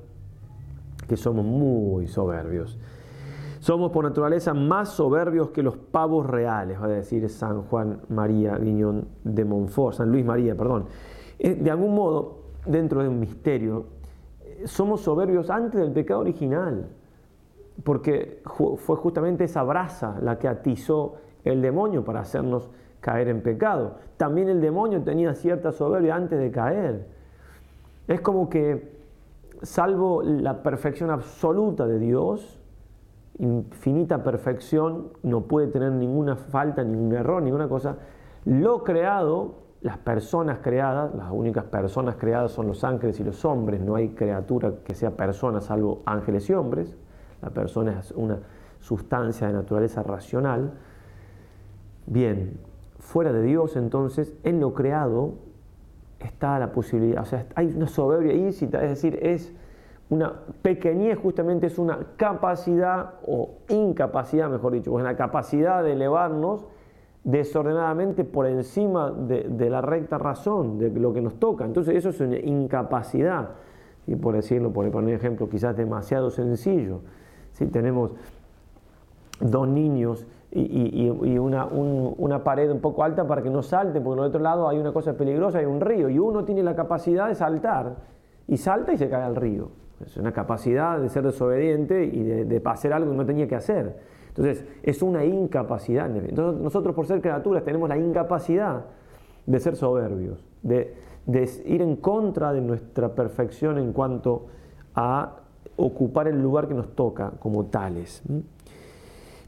que 1.08 1.16
somos 1.16 1.44
muy 1.44 2.06
soberbios. 2.06 2.78
Somos 3.60 3.92
por 3.92 4.06
naturaleza 4.06 4.54
más 4.54 4.88
soberbios 4.88 5.50
que 5.50 5.62
los 5.62 5.76
pavos 5.76 6.26
reales, 6.26 6.80
va 6.80 6.86
a 6.86 6.88
decir 6.88 7.28
San 7.28 7.62
Juan 7.64 8.00
María 8.08 8.56
Guiñón 8.56 9.06
de 9.22 9.44
Monfort, 9.44 9.96
San 9.98 10.10
Luis 10.10 10.24
María, 10.24 10.56
perdón. 10.56 10.86
Eh, 11.38 11.54
de 11.56 11.70
algún 11.70 11.94
modo, 11.94 12.38
dentro 12.64 13.02
de 13.02 13.08
un 13.10 13.20
misterio, 13.20 13.84
eh, 14.42 14.62
somos 14.66 15.02
soberbios 15.02 15.50
antes 15.50 15.78
del 15.78 15.92
pecado 15.92 16.20
original, 16.20 16.88
porque 17.84 18.42
fue 18.78 18.96
justamente 18.96 19.44
esa 19.44 19.62
brasa 19.62 20.16
la 20.22 20.38
que 20.38 20.48
atizó 20.48 21.16
el 21.44 21.60
demonio 21.60 22.02
para 22.02 22.20
hacernos 22.20 22.70
caer 23.00 23.28
en 23.28 23.42
pecado. 23.42 23.96
También 24.16 24.48
el 24.48 24.62
demonio 24.62 25.02
tenía 25.02 25.34
cierta 25.34 25.70
soberbia 25.72 26.14
antes 26.14 26.38
de 26.38 26.50
caer. 26.50 27.06
Es 28.08 28.22
como 28.22 28.48
que, 28.48 29.00
salvo 29.62 30.22
la 30.22 30.62
perfección 30.62 31.10
absoluta 31.10 31.86
de 31.86 31.98
Dios, 31.98 32.59
infinita 33.40 34.22
perfección, 34.22 35.08
no 35.22 35.42
puede 35.44 35.68
tener 35.68 35.92
ninguna 35.92 36.36
falta, 36.36 36.84
ningún 36.84 37.14
error, 37.14 37.42
ninguna 37.42 37.68
cosa. 37.68 37.96
Lo 38.44 38.84
creado, 38.84 39.54
las 39.80 39.96
personas 39.96 40.58
creadas, 40.58 41.14
las 41.14 41.30
únicas 41.30 41.64
personas 41.64 42.16
creadas 42.16 42.52
son 42.52 42.66
los 42.66 42.84
ángeles 42.84 43.18
y 43.18 43.24
los 43.24 43.42
hombres, 43.46 43.80
no 43.80 43.94
hay 43.96 44.10
criatura 44.10 44.74
que 44.84 44.94
sea 44.94 45.12
persona 45.16 45.62
salvo 45.62 46.02
ángeles 46.04 46.48
y 46.50 46.52
hombres. 46.52 46.94
La 47.40 47.50
persona 47.50 47.98
es 48.00 48.12
una 48.12 48.40
sustancia 48.78 49.46
de 49.46 49.54
naturaleza 49.54 50.02
racional. 50.02 50.72
Bien, 52.06 52.58
fuera 52.98 53.32
de 53.32 53.40
Dios 53.40 53.74
entonces, 53.76 54.34
en 54.44 54.60
lo 54.60 54.74
creado 54.74 55.34
está 56.18 56.58
la 56.58 56.72
posibilidad, 56.72 57.22
o 57.22 57.24
sea, 57.24 57.46
hay 57.54 57.68
una 57.74 57.86
soberbia 57.88 58.34
íncita, 58.34 58.84
es 58.84 58.90
decir, 58.90 59.18
es 59.22 59.54
una 60.10 60.32
pequeñez 60.62 61.16
justamente 61.18 61.66
es 61.66 61.78
una 61.78 61.98
capacidad 62.16 63.10
o 63.26 63.50
incapacidad, 63.68 64.50
mejor 64.50 64.72
dicho, 64.72 64.90
pues 64.90 65.04
la 65.04 65.14
capacidad 65.16 65.84
de 65.84 65.92
elevarnos 65.92 66.66
desordenadamente 67.22 68.24
por 68.24 68.46
encima 68.48 69.12
de, 69.12 69.70
la 69.70 69.80
recta 69.82 70.18
razón, 70.18 70.78
de 70.80 70.90
lo 70.90 71.12
que 71.12 71.20
nos 71.20 71.34
toca. 71.36 71.64
Entonces 71.64 71.94
eso 71.94 72.08
es 72.08 72.20
una 72.20 72.38
incapacidad, 72.40 73.50
y 74.08 74.16
por 74.16 74.34
decirlo, 74.34 74.72
por 74.72 74.90
poner 74.90 75.10
un 75.14 75.16
ejemplo 75.16 75.48
quizás 75.48 75.76
demasiado 75.76 76.30
sencillo. 76.32 77.02
Si 77.52 77.66
tenemos 77.66 78.10
dos 79.38 79.68
niños 79.68 80.26
y, 80.50 81.08
una, 81.38 82.42
pared 82.42 82.68
un 82.68 82.80
poco 82.80 83.04
alta 83.04 83.28
para 83.28 83.42
que 83.42 83.50
no 83.50 83.62
salten, 83.62 84.02
porque 84.02 84.20
en 84.20 84.26
otro 84.26 84.40
lado 84.40 84.68
hay 84.68 84.78
una 84.78 84.90
cosa 84.92 85.12
peligrosa, 85.16 85.58
hay 85.58 85.66
un 85.66 85.80
río, 85.80 86.08
y 86.10 86.18
uno 86.18 86.42
tiene 86.44 86.64
la 86.64 86.74
capacidad 86.74 87.28
de 87.28 87.36
saltar, 87.36 87.94
y 88.48 88.56
salta 88.56 88.92
y 88.92 88.98
se 88.98 89.08
cae 89.08 89.22
al 89.22 89.36
río. 89.36 89.68
Es 90.06 90.16
una 90.16 90.32
capacidad 90.32 90.98
de 90.98 91.08
ser 91.08 91.22
desobediente 91.24 92.04
y 92.04 92.22
de, 92.22 92.62
hacer 92.64 92.92
algo 92.92 93.10
que 93.10 93.16
no 93.18 93.26
tenía 93.26 93.46
que 93.46 93.54
hacer. 93.56 93.94
Entonces, 94.28 94.64
es 94.82 95.02
una 95.02 95.24
incapacidad. 95.24 96.10
Entonces, 96.14 96.60
nosotros 96.62 96.94
por 96.94 97.06
ser 97.06 97.20
criaturas 97.20 97.64
tenemos 97.64 97.88
la 97.88 97.98
incapacidad 97.98 98.86
de 99.46 99.60
ser 99.60 99.76
soberbios, 99.76 100.42
de, 100.62 100.94
de 101.26 101.50
ir 101.66 101.82
en 101.82 101.96
contra 101.96 102.52
de 102.52 102.60
nuestra 102.60 103.14
perfección 103.14 103.76
en 103.78 103.92
cuanto 103.92 104.46
a 104.94 105.36
ocupar 105.76 106.28
el 106.28 106.40
lugar 106.40 106.66
que 106.68 106.74
nos 106.74 106.94
toca 106.94 107.32
como 107.38 107.66
tales. 107.66 108.22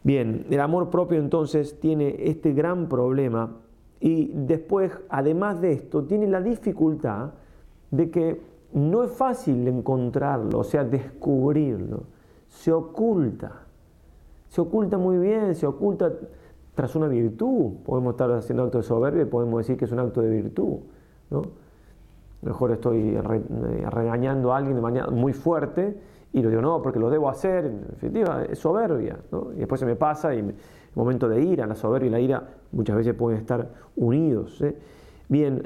Bien, 0.04 0.44
el 0.50 0.60
amor 0.60 0.90
propio 0.90 1.18
entonces 1.18 1.78
tiene 1.80 2.16
este 2.18 2.52
gran 2.52 2.88
problema 2.88 3.56
y 4.00 4.32
después, 4.34 4.92
además 5.08 5.60
de 5.60 5.72
esto, 5.72 6.04
tiene 6.04 6.26
la 6.26 6.40
dificultad 6.40 7.30
de 7.92 8.10
que 8.10 8.51
no 8.72 9.02
es 9.04 9.10
fácil 9.10 9.66
encontrarlo, 9.68 10.60
o 10.60 10.64
sea, 10.64 10.84
descubrirlo. 10.84 12.04
Se 12.48 12.72
oculta. 12.72 13.62
Se 14.48 14.60
oculta 14.60 14.98
muy 14.98 15.18
bien, 15.18 15.54
se 15.54 15.66
oculta 15.66 16.12
tras 16.74 16.94
una 16.96 17.06
virtud. 17.08 17.74
Podemos 17.84 18.12
estar 18.12 18.30
haciendo 18.32 18.64
acto 18.64 18.78
de 18.78 18.84
soberbia 18.84 19.22
y 19.22 19.26
podemos 19.26 19.58
decir 19.60 19.76
que 19.76 19.84
es 19.86 19.92
un 19.92 19.98
acto 19.98 20.20
de 20.22 20.30
virtud. 20.30 20.78
¿no? 21.30 21.42
Mejor 22.42 22.72
estoy 22.72 23.16
eh, 23.16 23.86
regañando 23.90 24.52
a 24.52 24.58
alguien 24.58 24.76
de 24.76 24.82
manera 24.82 25.08
muy 25.08 25.32
fuerte 25.32 25.96
y 26.34 26.42
lo 26.42 26.48
digo, 26.48 26.62
no, 26.62 26.82
porque 26.82 26.98
lo 26.98 27.08
debo 27.10 27.28
hacer. 27.28 27.66
En 27.66 27.82
definitiva, 27.90 28.44
es 28.44 28.58
soberbia. 28.58 29.18
Y 29.56 29.60
después 29.60 29.80
se 29.80 29.86
me 29.86 29.96
pasa 29.96 30.34
y 30.34 30.38
el 30.38 30.54
momento 30.94 31.28
de 31.28 31.42
ira, 31.42 31.66
la 31.66 31.74
soberbia 31.76 32.08
y 32.08 32.10
la 32.10 32.20
ira 32.20 32.48
muchas 32.72 32.96
veces 32.96 33.14
pueden 33.14 33.38
estar 33.40 33.68
unidos. 33.96 34.60
¿eh? 34.62 34.76
Bien, 35.30 35.62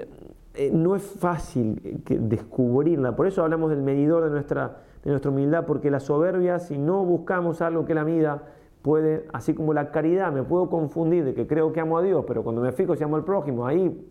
eh, 0.58 0.70
no 0.72 0.96
es 0.96 1.02
fácil 1.02 1.80
eh, 2.08 2.18
descubrirla. 2.18 3.14
Por 3.14 3.26
eso 3.26 3.42
hablamos 3.42 3.70
del 3.70 3.82
medidor 3.82 4.24
de 4.24 4.30
nuestra, 4.30 4.78
de 5.04 5.10
nuestra 5.10 5.30
humildad, 5.30 5.66
porque 5.66 5.90
la 5.90 6.00
soberbia, 6.00 6.58
si 6.58 6.78
no 6.78 7.04
buscamos 7.04 7.60
algo 7.60 7.84
que 7.84 7.94
la 7.94 8.04
mida, 8.04 8.42
puede, 8.82 9.26
así 9.34 9.52
como 9.54 9.74
la 9.74 9.90
caridad, 9.90 10.32
me 10.32 10.42
puedo 10.42 10.70
confundir 10.70 11.24
de 11.24 11.34
que 11.34 11.46
creo 11.46 11.72
que 11.72 11.80
amo 11.80 11.98
a 11.98 12.02
Dios, 12.02 12.24
pero 12.26 12.42
cuando 12.42 12.62
me 12.62 12.72
fijo 12.72 12.96
si 12.96 13.04
amo 13.04 13.16
al 13.16 13.24
prójimo, 13.24 13.66
ahí 13.66 14.02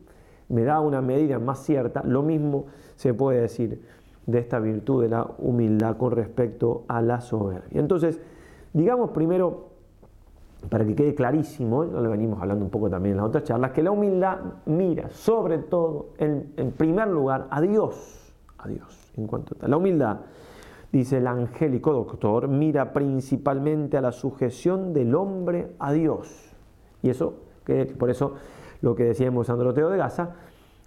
me 0.48 0.64
da 0.64 0.80
una 0.82 1.02
medida 1.02 1.40
más 1.40 1.60
cierta. 1.64 2.04
Lo 2.06 2.22
mismo 2.22 2.68
se 2.96 3.14
puede 3.14 3.42
decir 3.42 3.82
de 4.28 4.40
esta 4.40 4.60
virtud 4.60 5.02
de 5.04 5.10
la 5.10 5.26
humildad 5.40 5.98
con 5.98 6.12
respecto 6.12 6.84
a 6.88 7.02
la 7.02 7.22
soberbia. 7.22 7.70
Entonces, 7.80 8.20
digamos 8.74 9.12
primero 9.12 9.70
para 10.70 10.86
que 10.86 10.96
quede 10.96 11.16
clarísimo, 11.16 11.84
lo 11.84 12.02
le 12.02 12.10
venimos 12.10 12.42
hablando 12.42 12.64
un 12.66 12.72
poco 12.72 12.90
también 12.90 13.12
en 13.14 13.18
las 13.18 13.28
otras 13.28 13.44
charlas, 13.44 13.72
que 13.72 13.84
la 13.84 13.92
humildad 13.92 14.38
mira 14.66 15.10
sobre 15.10 15.60
todo, 15.60 16.10
en, 16.18 16.72
primer 16.78 17.08
lugar, 17.08 17.48
a 17.50 17.62
Dios. 17.62 18.22
A 18.58 18.68
Dios, 18.68 19.12
en 19.18 19.28
cuanto 19.28 19.56
a 19.64 19.68
la 19.68 19.78
humildad, 19.78 20.22
dice 20.92 21.18
el 21.18 21.28
angélico 21.28 21.94
doctor, 21.94 22.48
mira 22.48 22.94
principalmente 22.94 23.98
a 23.98 24.02
la 24.02 24.12
sujeción 24.12 24.94
del 24.94 25.14
hombre 25.16 25.74
a 25.80 25.92
Dios. 25.94 26.52
Y 27.02 27.10
eso, 27.10 27.36
que 27.66 27.86
por 27.86 28.10
eso 28.10 28.34
lo 28.82 28.96
que 28.96 29.04
decíamos 29.04 29.50
Androteo 29.50 29.90
de 29.90 29.98
Gaza, 29.98 30.36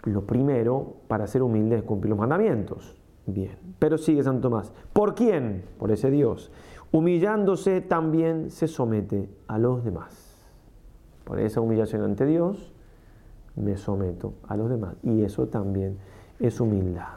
lo 0.04 0.22
primero 0.26 0.94
para 1.06 1.26
ser 1.26 1.42
humilde 1.42 1.76
es 1.76 1.82
cumplir 1.84 2.10
los 2.10 2.18
mandamientos. 2.18 2.96
Bien, 3.26 3.56
pero 3.78 3.98
sigue 3.98 4.22
San 4.22 4.40
Tomás. 4.40 4.72
¿Por 4.92 5.14
quién? 5.14 5.64
Por 5.78 5.92
ese 5.92 6.10
Dios 6.10 6.50
humillándose 6.92 7.80
también 7.80 8.50
se 8.50 8.66
somete 8.66 9.28
a 9.46 9.58
los 9.58 9.84
demás. 9.84 10.36
Por 11.24 11.40
esa 11.40 11.60
humillación 11.60 12.02
ante 12.02 12.24
Dios, 12.24 12.72
me 13.56 13.76
someto 13.76 14.34
a 14.46 14.56
los 14.56 14.70
demás. 14.70 14.94
Y 15.02 15.22
eso 15.22 15.46
también 15.48 15.98
es 16.40 16.60
humildad. 16.60 17.16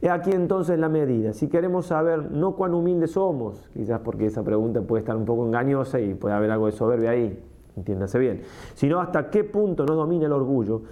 He 0.00 0.08
aquí 0.08 0.30
entonces 0.32 0.78
la 0.78 0.88
medida. 0.88 1.32
Si 1.32 1.48
queremos 1.48 1.86
saber 1.86 2.30
no 2.30 2.56
cuán 2.56 2.74
humildes 2.74 3.12
somos, 3.12 3.68
quizás 3.74 4.00
porque 4.00 4.26
esa 4.26 4.42
pregunta 4.42 4.80
puede 4.82 5.00
estar 5.02 5.16
un 5.16 5.24
poco 5.24 5.44
engañosa 5.46 6.00
y 6.00 6.14
puede 6.14 6.34
haber 6.34 6.50
algo 6.50 6.66
de 6.66 6.72
soberbia 6.72 7.10
ahí, 7.10 7.40
entiéndase 7.76 8.18
bien, 8.18 8.42
sino 8.74 9.00
hasta 9.00 9.28
qué 9.30 9.44
punto 9.44 9.84
nos 9.84 9.96
domina 9.96 10.26
el 10.26 10.32
orgullo, 10.32 10.82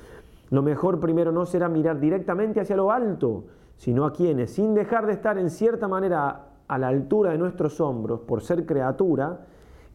lo 0.50 0.62
mejor 0.62 1.00
primero 1.00 1.32
no 1.32 1.46
será 1.46 1.68
mirar 1.68 1.98
directamente 2.00 2.60
hacia 2.60 2.76
lo 2.76 2.90
alto, 2.92 3.44
sino 3.76 4.04
a 4.06 4.12
quienes, 4.12 4.50
sin 4.52 4.74
dejar 4.74 5.06
de 5.06 5.12
estar 5.12 5.38
en 5.38 5.50
cierta 5.50 5.86
manera 5.88 6.44
a 6.68 6.78
la 6.78 6.88
altura 6.88 7.30
de 7.30 7.38
nuestros 7.38 7.80
hombros 7.80 8.20
por 8.20 8.42
ser 8.42 8.66
criatura, 8.66 9.46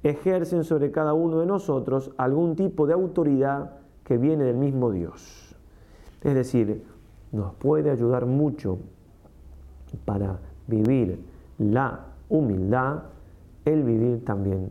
ejercen 0.04 0.63
sobre 0.63 0.92
cada 0.92 1.13
uno 1.13 1.40
de 1.40 1.46
nosotros 1.46 2.12
algún 2.18 2.56
tipo 2.56 2.88
de 2.88 2.94
autoridad 2.94 3.72
que 4.04 4.18
viene 4.18 4.46
del 4.46 4.56
mismo 4.58 4.92
Dios. 4.92 5.56
Es 6.24 6.34
decir, 6.34 6.84
nos 7.32 7.54
puede 7.56 7.90
ayudar 7.92 8.25
mucho 8.25 8.80
para 10.06 10.40
vivir 10.68 11.20
la 11.60 12.06
humildad, 12.30 13.04
el 13.66 13.84
vivir 13.84 14.24
también 14.24 14.70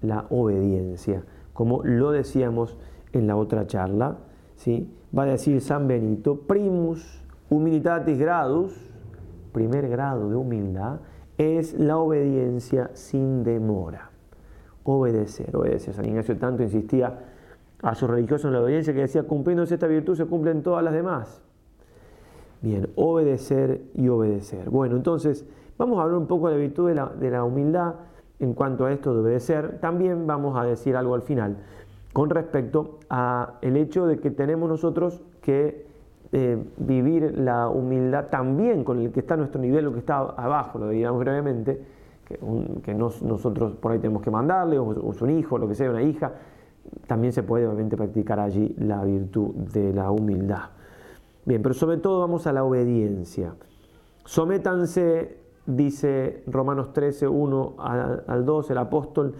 la 0.00 0.26
obediencia, 0.30 1.22
como 1.52 1.82
lo 1.84 2.10
decíamos 2.12 2.76
en 3.12 3.26
la 3.26 3.36
otra 3.36 3.66
charla, 3.66 4.16
¿sí? 4.56 4.90
va 5.16 5.24
a 5.24 5.26
decir 5.26 5.60
San 5.60 5.86
Benito, 5.86 6.40
primus 6.40 7.20
humilitatis 7.50 8.16
gradus, 8.18 8.74
primer 9.52 9.88
grado 9.88 10.30
de 10.30 10.36
humildad, 10.36 10.98
es 11.42 11.74
la 11.78 11.96
obediencia 11.98 12.90
sin 12.94 13.44
demora. 13.44 14.10
Obedecer, 14.84 15.54
obedecer. 15.56 15.94
San 15.94 16.04
Ignacio 16.06 16.36
tanto 16.36 16.62
insistía 16.62 17.18
a 17.82 17.94
sus 17.94 18.08
religiosos 18.08 18.46
en 18.46 18.52
la 18.54 18.62
obediencia 18.62 18.94
que 18.94 19.00
decía, 19.00 19.24
cumpliendo 19.24 19.62
esta 19.64 19.86
virtud 19.86 20.16
se 20.16 20.24
cumplen 20.26 20.62
todas 20.62 20.84
las 20.84 20.92
demás. 20.92 21.42
Bien, 22.60 22.88
obedecer 22.96 23.82
y 23.94 24.08
obedecer. 24.08 24.70
Bueno, 24.70 24.96
entonces 24.96 25.44
vamos 25.78 25.98
a 25.98 26.02
hablar 26.02 26.18
un 26.18 26.26
poco 26.26 26.48
de 26.48 26.54
la 26.54 26.60
virtud 26.60 26.88
de 26.88 26.94
la, 26.94 27.06
de 27.06 27.30
la 27.30 27.44
humildad 27.44 27.94
en 28.38 28.54
cuanto 28.54 28.86
a 28.86 28.92
esto 28.92 29.14
de 29.14 29.20
obedecer. 29.20 29.78
También 29.80 30.26
vamos 30.26 30.56
a 30.56 30.64
decir 30.64 30.96
algo 30.96 31.14
al 31.14 31.22
final 31.22 31.56
con 32.12 32.28
respecto 32.28 32.98
al 33.08 33.58
hecho 33.76 34.06
de 34.06 34.18
que 34.18 34.30
tenemos 34.30 34.68
nosotros 34.68 35.22
que 35.40 35.86
eh, 36.34 36.56
vivir 36.78 37.38
la 37.40 37.68
humildad 37.68 38.28
también 38.30 38.84
con 38.84 38.98
el 38.98 39.12
que 39.12 39.20
está 39.20 39.34
a 39.34 39.36
nuestro 39.36 39.60
nivel 39.60 39.88
o 39.88 39.92
que 39.92 39.98
está 39.98 40.16
abajo, 40.20 40.78
lo 40.78 40.88
diríamos 40.88 41.20
brevemente, 41.20 41.78
que, 42.26 42.94
nosotros 42.94 43.72
por 43.76 43.92
ahí 43.92 43.98
tenemos 43.98 44.22
que 44.22 44.30
mandarle, 44.30 44.78
o, 44.78 45.12
es 45.12 45.20
un 45.20 45.28
hijo, 45.28 45.58
lo 45.58 45.68
que 45.68 45.74
sea, 45.74 45.90
una 45.90 46.00
hija, 46.00 46.32
también 47.06 47.34
se 47.34 47.42
puede 47.42 47.66
obviamente 47.66 47.98
practicar 47.98 48.40
allí 48.40 48.74
la 48.78 49.04
virtud 49.04 49.52
de 49.56 49.92
la 49.92 50.10
humildad. 50.10 50.70
Bien, 51.44 51.60
pero 51.60 51.74
sobre 51.74 51.98
todo 51.98 52.20
vamos 52.20 52.46
a 52.46 52.52
la 52.54 52.64
obediencia. 52.64 53.52
Sométanse, 54.24 55.36
dice 55.66 56.44
Romanos 56.46 56.94
13, 56.94 57.28
1 57.28 57.74
al 57.78 58.44
2, 58.46 58.70
el 58.70 58.78
apóstol, 58.78 59.34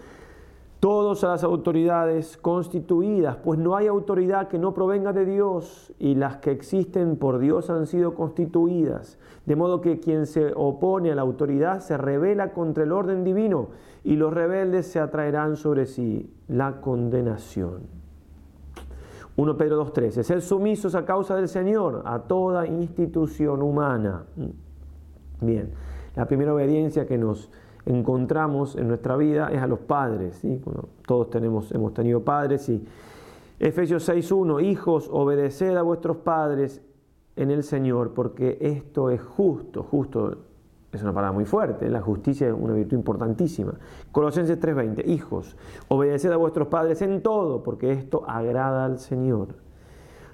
todos 0.83 1.23
a 1.23 1.29
las 1.29 1.45
autoridades 1.45 2.35
constituidas, 2.35 3.37
pues 3.37 3.57
no 3.57 3.77
hay 3.77 3.87
autoridad 3.87 4.49
que 4.49 4.59
no 4.59 4.73
provenga 4.73 5.13
de 5.13 5.23
Dios 5.23 5.93
y 5.97 6.15
las 6.15 6.39
que 6.39 6.51
existen 6.51 7.15
por 7.15 7.39
Dios 7.39 7.69
han 7.69 7.87
sido 7.87 8.15
constituidas, 8.15 9.17
de 9.45 9.55
modo 9.55 9.79
que 9.79 10.01
quien 10.01 10.25
se 10.25 10.51
opone 10.53 11.09
a 11.09 11.15
la 11.15 11.21
autoridad 11.21 11.79
se 11.79 11.95
revela 11.95 12.51
contra 12.51 12.83
el 12.83 12.91
orden 12.91 13.23
divino 13.23 13.69
y 14.03 14.17
los 14.17 14.33
rebeldes 14.33 14.85
se 14.85 14.99
atraerán 14.99 15.55
sobre 15.55 15.85
sí 15.85 16.29
la 16.49 16.81
condenación. 16.81 17.83
1 19.37 19.55
Pedro 19.57 19.85
2.13, 19.85 20.21
ser 20.23 20.41
sumisos 20.41 20.95
a 20.95 21.05
causa 21.05 21.37
del 21.37 21.47
Señor 21.47 22.01
a 22.03 22.19
toda 22.23 22.67
institución 22.67 23.61
humana. 23.61 24.25
Mm. 24.35 25.45
Bien, 25.45 25.71
la 26.17 26.25
primera 26.27 26.53
obediencia 26.53 27.05
que 27.07 27.17
nos 27.17 27.49
encontramos 27.85 28.75
en 28.75 28.87
nuestra 28.87 29.17
vida 29.17 29.49
es 29.51 29.61
a 29.61 29.67
los 29.67 29.79
padres. 29.79 30.41
todos 31.05 31.29
tenemos, 31.29 31.71
hemos 31.71 31.93
tenido 31.93 32.23
padres 32.23 32.67
y 32.69 32.85
Efesios 33.59 34.07
6.1, 34.09 34.63
hijos, 34.65 35.09
obedeced 35.11 35.75
a 35.77 35.81
vuestros 35.83 36.17
padres 36.17 36.81
en 37.35 37.49
el 37.49 37.63
Señor, 37.63 38.11
porque 38.13 38.57
esto 38.59 39.09
es 39.09 39.21
justo, 39.21 39.83
justo 39.83 40.37
es 40.91 41.01
una 41.01 41.13
palabra 41.13 41.31
muy 41.33 41.45
fuerte, 41.45 41.85
¿eh? 41.87 41.89
la 41.89 42.01
justicia 42.01 42.47
es 42.47 42.53
una 42.57 42.73
virtud 42.73 42.97
importantísima. 42.97 43.73
Colosenses 44.11 44.59
3:20, 44.59 45.07
hijos, 45.07 45.55
obedeced 45.87 46.31
a 46.31 46.35
vuestros 46.37 46.67
padres 46.67 47.01
en 47.03 47.21
todo, 47.23 47.63
porque 47.63 47.91
esto 47.91 48.23
agrada 48.27 48.85
al 48.85 48.97
Señor. 48.99 49.49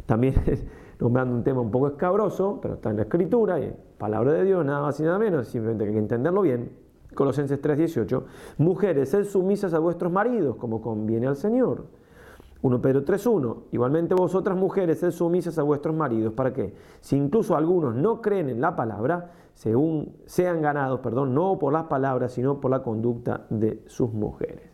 También 0.06 0.34
nombrando 1.00 1.36
un 1.36 1.44
tema 1.44 1.62
un 1.62 1.70
poco 1.72 1.88
escabroso, 1.88 2.60
pero 2.62 2.74
está 2.76 2.90
en 2.90 2.96
la 2.98 3.04
escritura, 3.04 3.60
y 3.60 3.74
palabra 4.00 4.32
de 4.34 4.44
Dios, 4.44 4.66
nada 4.66 4.82
más 4.82 5.00
y 5.00 5.04
nada 5.04 5.20
menos, 5.20 5.48
simplemente 5.50 5.86
hay 5.86 5.92
que 5.94 6.00
entenderlo 6.00 6.42
bien. 6.42 6.89
Colosenses 7.20 7.62
3:18, 7.62 8.22
mujeres, 8.60 9.10
sed 9.10 9.26
sumisas 9.26 9.74
a 9.74 9.80
vuestros 9.80 10.10
maridos, 10.10 10.56
como 10.56 10.82
conviene 10.82 11.28
al 11.28 11.36
Señor. 11.36 11.84
1 12.62 12.82
Pedro 12.82 13.04
3:1, 13.04 13.58
igualmente 13.74 14.16
vosotras 14.16 14.58
mujeres, 14.58 15.00
sed 15.00 15.12
sumisas 15.12 15.60
a 15.60 15.64
vuestros 15.64 15.94
maridos, 15.94 16.32
¿para 16.34 16.54
que 16.54 16.74
Si 17.02 17.18
incluso 17.18 17.58
algunos 17.58 17.94
no 17.94 18.22
creen 18.22 18.48
en 18.48 18.62
la 18.62 18.74
palabra, 18.78 19.32
según 19.54 20.16
sean 20.28 20.62
ganados, 20.62 21.02
perdón, 21.02 21.36
no 21.36 21.60
por 21.60 21.74
las 21.74 21.84
palabras, 21.88 22.32
sino 22.32 22.62
por 22.62 22.72
la 22.72 22.82
conducta 22.84 23.46
de 23.50 23.84
sus 23.88 24.14
mujeres. 24.14 24.70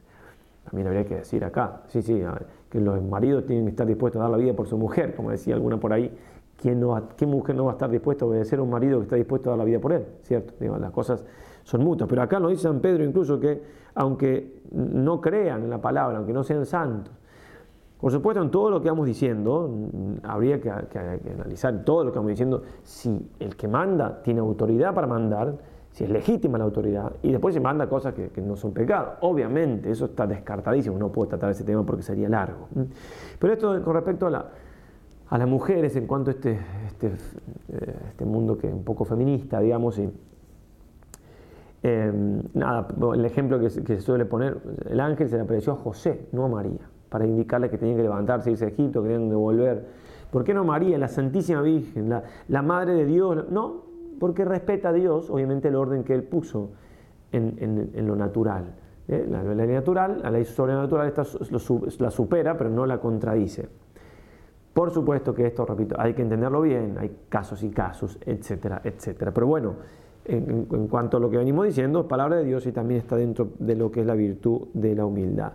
También 0.65 0.85
habría 0.85 1.05
que 1.07 1.15
decir 1.15 1.43
acá, 1.45 1.81
sí, 1.87 2.03
sí, 2.03 2.21
que 2.69 2.79
los 2.79 3.01
maridos 3.01 3.47
tienen 3.47 3.65
que 3.65 3.71
estar 3.71 3.87
dispuestos 3.87 4.19
a 4.19 4.23
dar 4.25 4.31
la 4.31 4.37
vida 4.37 4.53
por 4.53 4.67
su 4.67 4.77
mujer, 4.77 5.15
como 5.15 5.31
decía 5.31 5.55
alguna 5.55 5.79
por 5.79 5.93
ahí, 5.93 6.15
no, 6.63 7.09
¿qué 7.17 7.25
mujer 7.25 7.55
no 7.55 7.65
va 7.65 7.71
a 7.71 7.73
estar 7.73 7.89
dispuesta 7.89 8.23
a 8.25 8.27
obedecer 8.27 8.59
a 8.59 8.61
un 8.61 8.69
marido 8.69 8.99
que 8.99 9.03
está 9.03 9.15
dispuesto 9.15 9.49
a 9.49 9.53
dar 9.53 9.59
la 9.59 9.65
vida 9.65 9.79
por 9.79 9.93
él? 9.93 10.05
¿Cierto? 10.21 10.53
Digo, 10.59 10.77
las 10.77 10.91
cosas 10.91 11.23
son 11.65 11.81
mutas 11.83 12.07
Pero 12.07 12.21
acá 12.21 12.39
nos 12.39 12.51
dice 12.51 12.63
San 12.63 12.79
Pedro 12.79 13.03
incluso 13.03 13.39
que 13.39 13.85
aunque 13.95 14.61
no 14.71 15.19
crean 15.21 15.63
en 15.63 15.69
la 15.69 15.81
palabra, 15.81 16.17
aunque 16.17 16.33
no 16.33 16.43
sean 16.43 16.65
santos, 16.65 17.13
por 17.99 18.11
supuesto, 18.11 18.43
en 18.43 18.51
todo 18.51 18.69
lo 18.69 18.81
que 18.81 18.89
vamos 18.89 19.05
diciendo, 19.07 19.73
habría 20.21 20.59
que, 20.59 20.69
analizar 20.69 21.81
todo 21.85 22.03
lo 22.03 22.11
que 22.11 22.19
vamos 22.19 22.29
diciendo, 22.31 22.61
si 22.83 23.31
el 23.39 23.55
que 23.55 23.67
manda 23.69 24.21
tiene 24.21 24.41
autoridad 24.41 24.93
para 24.93 25.07
mandar, 25.07 25.55
si 25.93 26.03
es 26.03 26.09
legítima 26.09 26.57
la 26.57 26.65
autoridad, 26.65 27.13
y 27.23 27.31
después 27.31 27.55
se 27.55 27.61
manda 27.61 27.87
cosas 27.87 28.13
que, 28.13 28.29
no 28.41 28.57
son 28.57 28.73
pecados. 28.73 29.13
Obviamente, 29.21 29.89
eso 29.89 30.05
está 30.05 30.27
descartadísimo, 30.27 30.99
no 30.99 31.09
puedo 31.09 31.29
tratar 31.29 31.51
ese 31.51 31.63
tema 31.63 31.83
porque 31.85 32.03
sería 32.03 32.27
largo. 32.29 32.67
Pero 33.39 33.53
esto 33.53 33.81
con 33.81 33.93
respecto 33.93 34.27
a, 34.27 34.49
las 35.37 35.47
mujeres, 35.47 35.95
en 35.95 36.05
cuanto 36.05 36.29
a 36.31 36.33
este, 36.33 36.59
este, 36.87 37.07
eh, 37.69 37.95
este 38.09 38.25
mundo 38.25 38.57
que 38.57 38.67
es 38.67 38.73
un 38.73 38.83
poco 38.83 39.05
feminista, 39.05 39.61
digamos, 39.61 39.97
y 39.97 40.09
Em, 41.87 42.41
nada, 42.55 42.87
el 43.13 43.23
ejemplo 43.25 43.59
que, 43.59 43.69
se 43.69 44.01
suele 44.01 44.25
poner, 44.25 44.57
el 44.89 44.99
ángel 44.99 45.29
se 45.29 45.35
le 45.35 45.43
apareció 45.43 45.73
a 45.73 45.75
José, 45.75 46.29
no 46.31 46.45
a 46.45 46.47
María, 46.47 46.79
para 47.09 47.27
indicarle 47.27 47.69
que 47.69 47.77
tenía 47.77 47.95
que 47.95 48.01
levantarse, 48.01 48.49
e 48.49 48.53
irse 48.53 48.65
a 48.65 48.69
Egipto, 48.69 49.03
que 49.03 49.09
tenían 49.09 49.29
que 49.29 49.35
volver. 49.35 49.85
¿Por 50.31 50.43
qué 50.43 50.55
no 50.55 50.63
María, 50.63 50.97
la 50.97 51.07
Santísima 51.09 51.61
Virgen, 51.61 52.09
la, 52.49 52.61
Madre 52.63 52.95
de 52.95 53.05
Dios? 53.05 53.51
No, 53.51 53.83
porque 54.19 54.45
respeta 54.45 54.89
a 54.89 54.93
Dios, 54.93 55.29
obviamente, 55.29 55.67
el 55.67 55.75
orden 55.75 56.03
que 56.03 56.15
él 56.15 56.23
puso 56.23 56.71
en, 57.31 57.91
lo 58.07 58.15
natural. 58.15 58.73
¿eh? 59.07 59.23
La, 59.29 59.43
ley 59.53 59.67
natural, 59.67 60.21
la 60.23 60.31
ley 60.31 60.43
sobrenatural 60.43 61.05
esta, 61.07 61.21
la 61.99 62.09
supera, 62.09 62.57
pero 62.57 62.71
no 62.71 62.87
la 62.87 62.99
contradice. 62.99 63.69
Por 64.73 64.89
supuesto 64.89 65.35
que 65.35 65.45
esto, 65.45 65.67
repito, 65.67 65.95
hay 65.99 66.15
que 66.15 66.23
entenderlo 66.23 66.61
bien, 66.63 66.95
hay 66.99 67.15
casos 67.29 67.61
y 67.61 67.69
casos, 67.69 68.17
etcétera, 68.25 68.81
etcétera. 68.83 69.31
Pero 69.31 69.45
bueno, 69.45 69.75
en, 70.25 70.87
cuanto 70.87 71.17
a 71.17 71.19
lo 71.19 71.29
que 71.29 71.37
venimos 71.37 71.65
diciendo, 71.67 72.01
es 72.01 72.05
palabra 72.07 72.37
de 72.37 72.45
Dios 72.45 72.65
y 72.65 72.71
también 72.71 72.99
está 72.99 73.15
dentro 73.15 73.49
de 73.59 73.75
lo 73.75 73.91
que 73.91 74.01
es 74.01 74.05
la 74.05 74.15
virtud 74.15 74.63
de 74.73 74.95
la 74.95 75.05
humildad. 75.05 75.53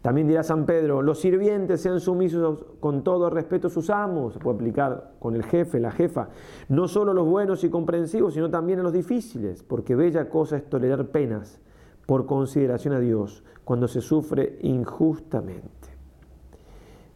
También 0.00 0.26
dirá 0.26 0.42
San 0.42 0.66
Pedro, 0.66 1.00
los 1.00 1.20
sirvientes 1.20 1.80
sean 1.80 2.00
sumisos 2.00 2.64
con 2.80 3.04
todo 3.04 3.30
respeto 3.30 3.68
a 3.68 3.70
sus 3.70 3.88
amos, 3.88 4.34
se 4.34 4.40
puede 4.40 4.56
aplicar 4.56 5.12
con 5.20 5.36
el 5.36 5.44
jefe, 5.44 5.78
la 5.78 5.92
jefa, 5.92 6.28
no 6.68 6.88
solo 6.88 7.12
los 7.14 7.26
buenos 7.26 7.62
y 7.62 7.68
comprensivos, 7.70 8.34
sino 8.34 8.50
también 8.50 8.80
a 8.80 8.82
los 8.82 8.92
difíciles, 8.92 9.62
porque 9.62 9.94
bella 9.94 10.28
cosa 10.28 10.56
es 10.56 10.68
tolerar 10.68 11.06
penas 11.06 11.60
por 12.06 12.26
consideración 12.26 12.94
a 12.94 12.98
Dios 13.00 13.44
cuando 13.64 13.86
se 13.86 14.00
sufre 14.00 14.58
injustamente. 14.62 15.68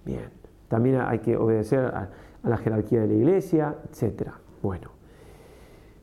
Bien, 0.05 0.31
también 0.69 1.01
hay 1.01 1.19
que 1.19 1.37
obedecer 1.37 1.81
a, 1.81 2.09
la 2.45 2.57
jerarquía 2.57 3.01
de 3.01 3.09
la 3.09 3.15
iglesia, 3.15 3.75
etc. 3.95 4.31
Bueno. 4.63 4.96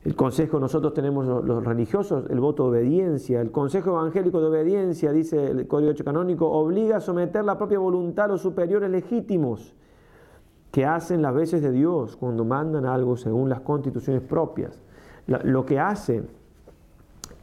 El 0.04 0.14
consejo, 0.16 0.60
nosotros 0.60 0.92
tenemos 0.92 1.24
los 1.26 1.64
religiosos, 1.64 2.24
el 2.28 2.38
voto 2.38 2.64
de 2.70 2.78
obediencia. 2.80 3.40
El 3.40 3.50
consejo 3.50 3.90
evangélico 3.92 4.38
de 4.42 4.48
obediencia, 4.48 5.12
dice 5.12 5.50
el 5.50 5.66
Código 5.66 5.92
8 5.92 6.04
Canónico, 6.04 6.50
obliga 6.50 6.98
a 6.98 7.00
someter 7.00 7.42
la 7.42 7.56
propia 7.56 7.78
voluntad 7.78 8.26
a 8.26 8.28
los 8.28 8.42
superiores 8.42 8.90
legítimos 8.90 9.74
que 10.70 10.84
hacen 10.84 11.22
las 11.22 11.32
veces 11.32 11.62
de 11.62 11.70
Dios 11.70 12.16
cuando 12.16 12.44
mandan 12.44 12.84
algo 12.84 13.16
según 13.16 13.48
las 13.48 13.60
constituciones 13.60 14.20
propias. 14.22 14.78
Lo 15.26 15.64
que 15.64 15.80
hace 15.80 16.22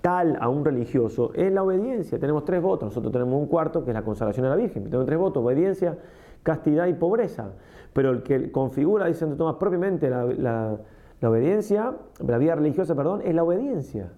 tal 0.02 0.38
a 0.39 0.47
un 0.47 0.63
religioso 0.63 1.32
es 1.34 1.52
la 1.52 1.63
obediencia. 1.63 2.19
Tenemos 2.19 2.45
tres 2.45 2.62
votos, 2.62 2.89
nosotros 2.89 3.12
tenemos 3.12 3.34
un 3.41 3.47
cuarto 3.47 3.84
que 3.84 3.89
es 3.89 3.95
la 3.95 4.04
consagración 4.04 4.45
a 4.45 4.50
la 4.50 4.56
Virgen. 4.56 4.84
Tenemos 4.84 5.08
tres 5.08 5.17
votos, 5.17 5.43
obediencia, 5.43 5.97
castidad 6.43 6.86
y 6.86 6.93
pobreza. 6.93 7.54
Pero 7.93 8.12
el 8.12 8.21
que 8.21 8.52
configura, 8.52 9.08
dice 9.08 9.21
Santo 9.21 9.38
Tomás, 9.38 9.56
propiamente 9.56 10.12
la 10.12 10.78
la 11.21 11.29
obediencia, 11.29 11.95
la 12.25 12.38
vida 12.39 12.55
religiosa, 12.55 12.95
perdón, 12.95 13.21
es 13.23 13.36
la 13.36 13.43
obediencia. 13.43 14.12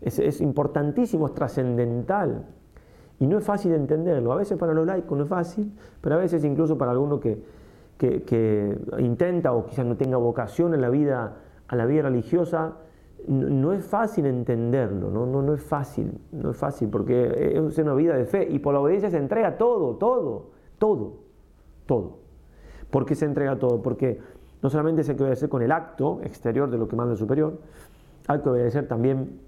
Es, 0.00 0.40
importantísimo, 0.42 1.26
es 1.28 1.34
trascendental. 1.34 2.44
Y 3.20 3.28
no 3.28 3.38
es 3.38 3.44
fácil 3.44 3.72
entenderlo. 3.72 4.32
A 4.32 4.36
veces 4.36 4.58
para 4.58 4.74
los 4.74 4.84
laicos 4.84 5.16
no 5.16 5.22
es 5.22 5.30
fácil, 5.30 5.72
pero 6.00 6.16
a 6.16 6.18
veces 6.18 6.44
incluso 6.44 6.76
para 6.76 6.90
alguno 6.90 7.20
que, 7.20 7.42
intenta 8.98 9.52
o 9.52 9.64
quizás 9.64 9.86
no 9.86 9.96
tenga 9.96 10.16
vocación 10.16 10.74
en 10.74 10.80
la 10.82 10.90
vida, 10.90 11.36
a 11.68 11.76
la 11.76 11.86
vida 11.86 12.02
religiosa, 12.02 12.72
no, 13.28 13.72
es 13.72 13.82
fácil 13.84 14.26
entenderlo, 14.26 15.10
¿no? 15.10 15.24
No, 15.24 15.40
no 15.40 15.54
es 15.54 15.62
fácil, 15.62 16.12
no 16.32 16.50
es 16.50 16.56
fácil, 16.58 16.90
porque 16.90 17.52
es 17.64 17.78
una 17.78 17.94
vida 17.94 18.14
de 18.16 18.26
fe. 18.26 18.46
Y 18.50 18.58
por 18.58 18.74
la 18.74 18.80
obediencia 18.80 19.08
se 19.10 19.16
entrega 19.16 19.56
todo, 19.56 19.94
todo, 19.94 20.50
todo, 20.76 21.12
todo. 21.86 22.18
¿Por 22.90 23.06
qué 23.06 23.14
se 23.14 23.24
entrega 23.24 23.56
todo? 23.58 23.80
Porque 23.80 24.18
no 24.64 24.70
solamente 24.70 25.02
hay 25.08 25.14
que 25.14 25.22
obedecer 25.22 25.50
con 25.50 25.60
el 25.60 25.70
acto 25.70 26.20
exterior 26.22 26.70
de 26.70 26.78
lo 26.78 26.88
que 26.88 26.96
manda 26.96 27.12
el 27.12 27.18
superior, 27.18 27.58
hay 28.26 28.40
que 28.40 28.48
obedecer 28.48 28.88
también 28.88 29.38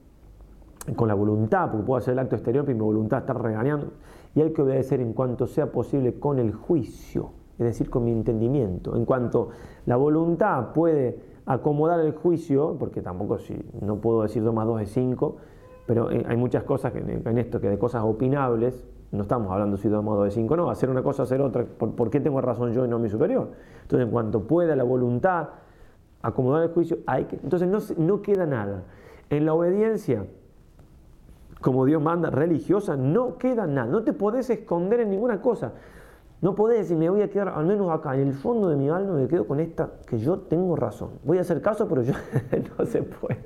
con 0.95 1.09
la 1.09 1.15
voluntad, 1.15 1.71
porque 1.71 1.87
puedo 1.87 1.97
hacer 1.97 2.13
el 2.13 2.19
acto 2.19 2.37
exterior, 2.37 2.67
pero 2.67 2.77
mi 2.77 2.85
voluntad 2.85 3.21
está 3.21 3.33
regañando. 3.33 3.89
Y 4.35 4.43
hay 4.43 4.53
que 4.53 4.61
obedecer 4.61 5.01
en 5.01 5.15
cuanto 5.15 5.47
sea 5.47 5.73
posible 5.73 6.21
con 6.21 6.39
el 6.39 6.53
juicio, 6.53 7.31
es 7.53 7.65
decir, 7.65 7.89
con 7.89 8.05
mi 8.05 8.13
entendimiento. 8.13 8.95
En 8.95 9.07
cuanto 9.07 9.49
la 9.87 9.97
voluntad 9.97 10.75
puede 10.75 11.19
acomodar 11.47 11.99
el 12.01 12.13
juicio, 12.13 12.77
porque 12.79 13.01
tampoco 13.01 13.39
si 13.39 13.59
no 13.81 13.97
puedo 13.97 14.21
decir 14.21 14.45
2 14.45 14.53
más 14.55 14.67
2 14.67 14.83
es 14.83 14.91
5, 14.93 15.37
pero 15.87 16.11
eh, 16.11 16.27
hay 16.29 16.37
muchas 16.37 16.63
cosas 16.65 16.93
en 16.95 17.39
esto, 17.39 17.59
que 17.59 17.71
de 17.71 17.79
cosas 17.79 18.03
opinables, 18.05 18.85
no 19.17 19.23
estamos 19.23 19.51
hablando 19.51 19.79
si 19.79 19.89
de 19.89 19.99
modo 19.99 20.25
de 20.25 20.31
cinco 20.31 20.57
no, 20.57 20.69
hacer 20.71 20.91
una 20.91 21.03
cosa, 21.03 21.23
hacer 21.23 21.41
otra. 21.41 21.65
¿Por, 21.65 22.11
qué 22.11 22.21
tengo 22.21 22.39
razón 22.43 22.73
yo 22.73 22.85
y 22.85 22.89
no 22.89 22.99
mi 22.99 23.09
superior? 23.09 23.49
Entonces, 23.83 24.07
en 24.07 24.13
cuanto 24.13 24.43
pueda 24.43 24.77
la 24.77 24.85
voluntad 24.85 25.49
acomodar 26.23 26.63
el 26.65 26.69
juicio, 26.71 26.99
hay 27.07 27.25
que. 27.25 27.37
Entonces, 27.43 27.97
no, 27.97 28.21
queda 28.21 28.45
nada. 28.47 28.83
En 29.31 29.47
la 29.47 29.55
obediencia, 29.55 30.27
como 31.63 31.87
Dios 31.87 32.03
manda, 32.03 32.29
religiosa, 32.31 32.97
no 32.97 33.39
queda 33.39 33.67
nada. 33.67 33.87
No 33.91 34.03
te 34.03 34.13
podés 34.13 34.51
esconder 34.51 35.01
en 35.01 35.11
ninguna 35.11 35.41
cosa. 35.41 35.73
No 36.43 36.55
podés 36.55 36.81
decir, 36.81 36.99
me 36.99 37.09
voy 37.09 37.23
a 37.23 37.31
quedar, 37.31 37.49
al 37.49 37.65
menos 37.65 37.89
acá, 37.91 38.15
en 38.17 38.29
el 38.29 38.35
fondo 38.35 38.69
de 38.69 38.77
mi 38.77 38.91
alma 38.91 39.15
me 39.15 39.27
quedo 39.29 39.47
con 39.47 39.59
esta, 39.61 39.89
que 40.07 40.19
yo 40.19 40.39
tengo 40.41 40.77
razón. 40.77 41.09
Voy 41.25 41.39
a 41.39 41.41
hacer 41.41 41.63
caso, 41.63 41.89
pero 41.89 42.03
yo 42.03 42.13
no 42.79 42.85
se 42.87 43.03
puede. 43.03 43.41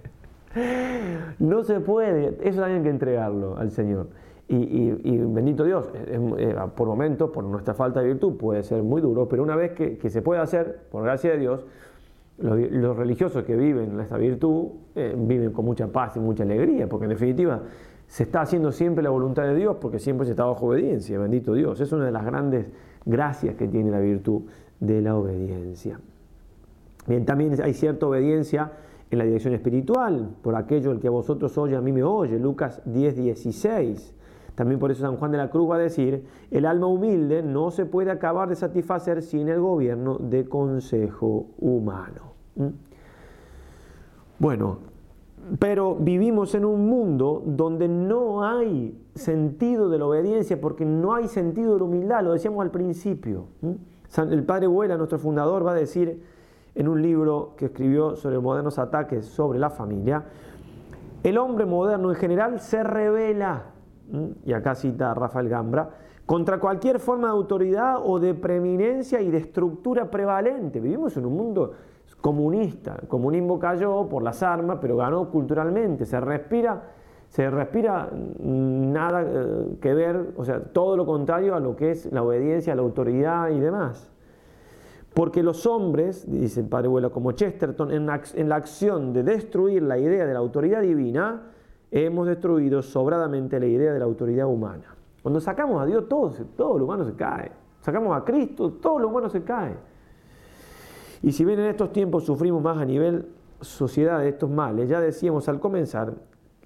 No 1.39 1.63
se 1.63 1.79
puede. 1.79 2.37
Eso 2.43 2.65
hay 2.65 2.83
que 2.83 2.91
entregarlo 2.91 3.57
al 3.57 3.71
Señor. 3.71 4.09
Y, 4.53 4.93
bendito 5.33 5.63
Dios, 5.63 5.89
eh, 5.95 6.55
por 6.75 6.89
momentos, 6.89 7.31
por 7.31 7.45
nuestra 7.45 7.73
falta 7.73 8.01
de 8.01 8.09
virtud, 8.09 8.35
puede 8.37 8.65
ser 8.65 8.83
muy 8.83 9.01
duro, 9.01 9.29
pero 9.29 9.45
una 9.45 9.55
vez 9.55 9.73
que, 9.75 10.11
se 10.11 10.23
puede 10.23 10.41
hacer, 10.41 10.81
por 10.91 11.05
gracia 11.05 11.31
de 11.31 11.39
Dios, 11.39 11.65
los, 12.39 12.97
religiosos 12.97 13.45
que 13.45 13.55
viven 13.55 14.01
esta 14.01 14.17
virtud 14.17 14.69
eh, 14.97 15.15
viven 15.17 15.53
con 15.53 15.67
mucha 15.67 15.87
paz 15.87 16.17
y 16.17 16.21
mucha 16.21 16.43
alegría, 16.43 16.89
porque 16.89 17.05
en 17.05 17.11
definitiva 17.11 17.61
se 18.09 18.25
está 18.25 18.41
haciendo 18.41 18.73
siempre 18.73 19.05
la 19.05 19.11
voluntad 19.11 19.45
de 19.45 19.55
Dios, 19.55 19.77
porque 19.81 20.01
siempre 20.01 20.25
se 20.25 20.33
está 20.33 20.45
bajo 20.47 20.67
obediencia, 20.67 21.17
bendito 21.21 21.55
Dios. 21.55 21.81
Es 21.81 21.93
una 21.93 22.07
de 22.07 22.11
las 22.13 22.25
grandes 22.25 22.67
gracias 23.07 23.55
que 23.55 23.69
tiene 23.69 23.93
la 23.93 24.01
virtud 24.01 24.43
de 24.81 25.01
la 25.01 25.15
obediencia. 25.15 26.01
Bien, 27.07 27.25
también 27.25 27.55
hay 27.63 27.73
cierta 27.75 28.07
obediencia 28.09 28.73
en 29.13 29.19
la 29.19 29.25
dirección 29.27 29.55
espiritual, 29.55 30.29
por 30.43 30.57
aquello 30.57 30.91
el 30.91 30.99
que 30.99 31.07
a 31.07 31.11
vosotros 31.13 31.57
oye, 31.57 31.77
a 31.77 31.81
mí 31.81 31.93
me 31.93 32.03
oye, 32.03 32.37
Lucas 32.41 32.83
10, 32.87 33.15
16. 33.17 34.15
También 34.61 34.79
por 34.79 34.91
eso 34.91 35.01
San 35.01 35.17
Juan 35.17 35.33
de 35.33 35.39
la 35.39 35.49
Cruz 35.49 35.71
va 35.71 35.77
a 35.77 35.79
decir, 35.79 36.23
el 36.51 36.67
alma 36.67 36.87
humilde 36.87 37.43
no 37.43 37.71
se 37.71 37.87
puede 37.87 38.11
acabar 38.11 38.47
de 38.47 38.57
satisfacer 38.57 39.23
sin 39.23 39.49
el 39.49 39.59
gobierno 39.59 40.19
de 40.19 40.45
consejo 40.51 41.47
humano. 41.59 42.35
¿Mm? 42.57 42.67
Bueno, 44.39 44.81
pero 45.59 45.95
vivimos 45.95 46.55
en 46.55 46.67
un 46.67 46.85
mundo 46.91 47.43
donde 47.47 47.89
no 47.89 48.45
hay 48.47 49.03
sentido 49.15 49.89
de 49.89 49.97
la 49.97 50.05
obediencia 50.05 50.61
porque 50.61 50.85
no 50.85 51.15
hay 51.15 51.27
sentido 51.29 51.73
de 51.73 51.79
la 51.79 51.85
humildad, 51.87 52.23
lo 52.23 52.35
decíamos 52.35 52.61
al 52.61 52.71
principio. 52.71 53.47
¿Mm? 53.63 54.31
El 54.31 54.45
padre 54.45 54.69
Huela, 54.69 54.99
nuestro 54.99 55.19
fundador, 55.19 55.65
va 55.67 55.71
a 55.71 55.75
decir 55.75 56.23
en 56.75 56.87
un 56.87 57.01
libro 57.01 57.55
que 57.57 57.65
escribió 57.65 58.15
sobre 58.15 58.39
modernos 58.39 58.79
ataques 58.79 59.25
sobre 59.25 59.59
la 59.59 59.71
familia, 59.71 60.23
el 61.23 61.39
hombre 61.39 61.65
moderno 61.65 62.11
en 62.11 62.17
general 62.17 62.61
se 62.61 62.83
revela 62.83 63.70
¿Mm? 64.11 64.27
y 64.49 64.53
acá 64.53 64.75
cita 64.75 65.15
Rafael 65.15 65.49
Gambra, 65.49 65.89
contra 66.27 66.59
cualquier 66.61 67.01
forma 67.01 67.29
de 67.29 67.33
autoridad 67.33 67.97
o 68.03 68.19
de 68.21 68.35
preeminencia 68.35 69.21
y 69.21 69.31
de 69.31 69.39
estructura 69.39 70.11
prevalente. 70.11 70.81
Vivimos 70.81 71.17
en 71.17 71.27
un 71.27 71.35
mundo 71.37 71.73
comunista. 72.21 72.99
El 73.03 73.09
comunismo 73.09 73.59
cayó 73.59 74.09
por 74.09 74.23
las 74.23 74.43
armas, 74.43 74.79
pero 74.81 74.97
ganó 74.97 75.29
culturalmente. 75.31 76.07
Se 76.07 76.21
respira, 76.21 76.83
se 77.29 77.51
respira 77.51 78.11
nada 78.41 79.25
eh, 79.27 79.67
que 79.81 79.93
ver, 79.95 80.35
o 80.37 80.45
sea, 80.45 80.61
todo 80.63 80.97
lo 80.97 81.05
contrario 81.07 81.55
a 81.57 81.61
lo 81.61 81.75
que 81.75 81.91
es 81.91 82.11
la 82.13 82.23
obediencia 82.23 82.73
a 82.75 82.77
la 82.77 82.83
autoridad 82.83 83.49
y 83.51 83.59
demás. 83.59 84.13
Porque 85.15 85.43
los 85.43 85.67
hombres, 85.67 86.31
dice 86.31 86.61
el 86.61 86.69
padre 86.69 86.87
Vuelo, 86.87 87.11
como 87.11 87.33
Chesterton, 87.33 87.91
en 87.91 88.07
la 88.49 88.55
acción 88.55 89.13
de 89.13 89.25
destruir 89.25 89.83
la 89.83 89.99
idea 89.99 90.25
de 90.25 90.33
la 90.33 90.39
autoridad 90.39 90.83
divina, 90.83 91.43
hemos 91.91 92.27
destruido 92.27 92.83
sobradamente 92.83 93.59
la 93.59 93.67
idea 93.67 93.93
de 93.93 93.99
la 93.99 94.05
autoridad 94.05 94.47
humana. 94.47 94.85
Cuando 95.23 95.41
sacamos 95.41 95.81
a 95.83 95.87
Dios, 95.87 96.09
todo, 96.09 96.31
todo 96.57 96.79
lo 96.79 96.85
humano 96.85 97.05
se 97.05 97.15
cae. 97.15 97.53
Sacamos 97.83 98.17
a 98.17 98.25
Cristo, 98.25 98.71
todo 98.81 98.99
lo 98.99 99.09
humano 99.09 99.29
se 99.29 99.43
cae. 99.43 99.77
Y 101.23 101.33
si 101.33 101.45
bien 101.45 101.61
en 101.61 101.67
estos 101.67 101.93
tiempos 101.93 102.25
sufrimos 102.25 102.63
más 102.63 102.79
a 102.79 102.85
nivel 102.85 103.27
sociedad 103.61 104.21
de 104.21 104.29
estos 104.31 104.49
males, 104.49 104.89
ya 104.89 105.01
decíamos 105.01 105.49
al 105.49 105.61
comenzar, 105.61 106.15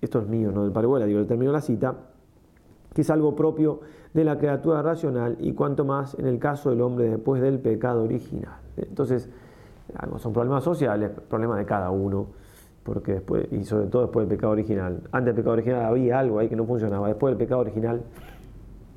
esto 0.00 0.20
es 0.20 0.28
mío, 0.28 0.52
no 0.52 0.62
del 0.62 0.72
paraguas, 0.72 1.04
digo, 1.06 1.18
le 1.20 1.26
termino 1.26 1.50
la 1.50 1.60
cita, 1.60 1.94
que 2.92 3.00
es 3.00 3.10
algo 3.10 3.34
propio 3.34 3.80
de 4.12 4.22
la 4.22 4.38
criatura 4.38 4.80
racional 4.82 5.36
y 5.40 5.54
cuanto 5.54 5.84
más 5.84 6.14
en 6.18 6.26
el 6.28 6.38
caso 6.38 6.70
del 6.70 6.80
hombre 6.82 7.08
después 7.08 7.42
del 7.42 7.58
pecado 7.58 8.04
original. 8.04 8.58
Entonces, 8.76 9.28
son 10.18 10.32
problemas 10.32 10.62
sociales, 10.62 11.10
problemas 11.28 11.58
de 11.58 11.64
cada 11.66 11.90
uno 11.90 12.26
porque 12.84 13.14
después, 13.14 13.46
y 13.50 13.64
sobre 13.64 13.86
todo 13.86 14.02
después 14.02 14.28
del 14.28 14.36
pecado 14.36 14.52
original. 14.52 15.00
Antes 15.10 15.34
del 15.34 15.34
pecado 15.34 15.54
original 15.54 15.86
había 15.86 16.18
algo 16.20 16.38
ahí 16.38 16.48
que 16.48 16.56
no 16.56 16.66
funcionaba, 16.66 17.08
después 17.08 17.32
del 17.32 17.38
pecado 17.38 17.62
original, 17.62 18.02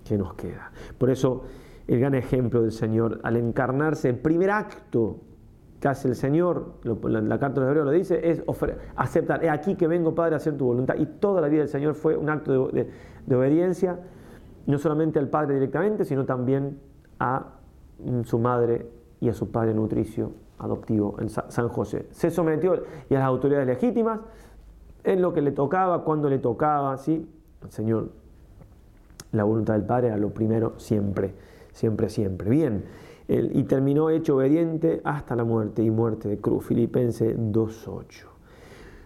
¿qué 0.03 0.17
nos 0.17 0.33
queda? 0.33 0.71
Por 0.97 1.09
eso, 1.09 1.43
el 1.87 1.99
gran 1.99 2.13
ejemplo 2.13 2.61
del 2.61 2.73
Señor, 2.73 3.19
al 3.23 3.37
encarnarse, 3.37 4.09
el 4.09 4.19
primer 4.19 4.51
acto 4.51 5.21
que 5.79 5.87
hace 5.87 6.09
el 6.09 6.15
Señor, 6.15 6.73
la, 6.83 7.39
carta 7.39 7.61
de 7.61 7.61
los 7.61 7.67
Hebreos 7.69 7.85
lo 7.85 7.91
dice, 7.91 8.29
es 8.29 8.43
aceptar, 8.97 9.43
es 9.45 9.49
aquí 9.51 9.75
que 9.75 9.87
vengo, 9.87 10.13
Padre, 10.13 10.33
a 10.33 10.37
hacer 10.37 10.57
tu 10.57 10.65
voluntad. 10.65 10.95
Y 10.97 11.05
toda 11.05 11.39
la 11.39 11.47
vida 11.47 11.59
del 11.59 11.69
Señor 11.69 11.95
fue 11.95 12.17
un 12.17 12.29
acto 12.29 12.67
de 12.71 13.35
obediencia, 13.35 13.97
no 14.65 14.77
solamente 14.79 15.17
al 15.17 15.29
Padre 15.29 15.53
directamente, 15.53 16.03
sino 16.03 16.25
también 16.25 16.77
a 17.19 17.53
mm, 18.03 18.23
su 18.23 18.37
madre 18.37 18.85
y 19.21 19.29
a 19.29 19.33
su 19.33 19.49
Padre 19.49 19.73
nutricio 19.73 20.31
adoptivo 20.59 21.15
en 21.19 21.29
San 21.29 21.69
José. 21.69 22.07
Se 22.11 22.31
sometió 22.31 22.75
y 23.09 23.15
a 23.15 23.19
las 23.19 23.27
autoridades 23.27 23.67
legítimas 23.67 24.19
en 25.03 25.21
lo 25.21 25.33
que 25.33 25.41
le 25.41 25.51
tocaba, 25.51 26.03
cuando 26.03 26.29
le 26.29 26.39
tocaba, 26.39 26.97
¿sí? 26.97 27.29
El 27.63 27.71
Señor, 27.71 28.09
la 29.31 29.43
voluntad 29.43 29.75
del 29.75 29.85
Padre 29.85 30.07
era 30.07 30.17
lo 30.17 30.29
primero 30.29 30.73
siempre, 30.79 31.33
siempre, 31.71 32.09
siempre. 32.09 32.49
Bien, 32.49 32.85
y 33.27 33.63
terminó 33.63 34.09
hecho 34.09 34.37
obediente 34.37 35.01
hasta 35.03 35.35
la 35.35 35.43
muerte 35.43 35.83
y 35.83 35.91
muerte 35.91 36.29
de 36.29 36.37
cruz. 36.39 36.65
filipense 36.65 37.37
2.8. 37.37 38.23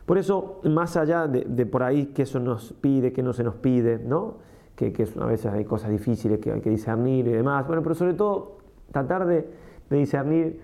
Por 0.06 0.18
eso, 0.18 0.60
más 0.64 0.96
allá 0.98 1.28
de, 1.28 1.66
por 1.66 1.84
ahí 1.84 2.08
que 2.08 2.24
eso 2.24 2.40
nos 2.40 2.74
pide, 2.74 3.12
que 3.14 3.24
no 3.24 3.34
se 3.34 3.44
nos 3.44 3.56
pide, 3.56 4.00
¿no? 4.00 4.38
Que, 4.76 4.94
que 4.94 5.06
a 5.20 5.26
veces 5.26 5.48
hay 5.52 5.66
cosas 5.66 5.92
difíciles 5.92 6.40
que 6.40 6.52
hay 6.52 6.62
que 6.62 6.70
discernir 6.70 7.28
y 7.28 7.34
demás. 7.34 7.66
Bueno, 7.68 7.84
pero 7.84 7.94
sobre 7.96 8.14
todo 8.14 8.58
tratar 8.92 9.26
de 9.26 9.46
discernir 9.90 10.60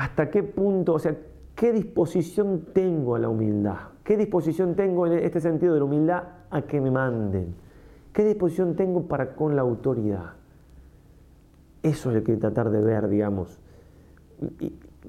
hasta 0.00 0.30
qué 0.30 0.42
punto, 0.42 0.94
o 0.94 0.98
sea, 0.98 1.14
qué 1.54 1.72
disposición 1.74 2.68
tengo 2.72 3.16
a 3.16 3.18
la 3.18 3.28
humildad, 3.28 3.76
qué 4.02 4.16
disposición 4.16 4.74
tengo 4.74 5.06
en 5.06 5.12
este 5.12 5.40
sentido 5.42 5.74
de 5.74 5.80
la 5.80 5.84
humildad 5.84 6.22
a 6.50 6.62
que 6.62 6.80
me 6.80 6.90
manden, 6.90 7.54
qué 8.14 8.24
disposición 8.24 8.76
tengo 8.76 9.02
para 9.02 9.34
con 9.36 9.54
la 9.56 9.60
autoridad. 9.62 10.32
Eso 11.82 12.08
es 12.10 12.16
lo 12.16 12.24
que 12.24 12.36
tratar 12.38 12.70
de 12.70 12.80
ver, 12.80 13.08
digamos. 13.08 13.58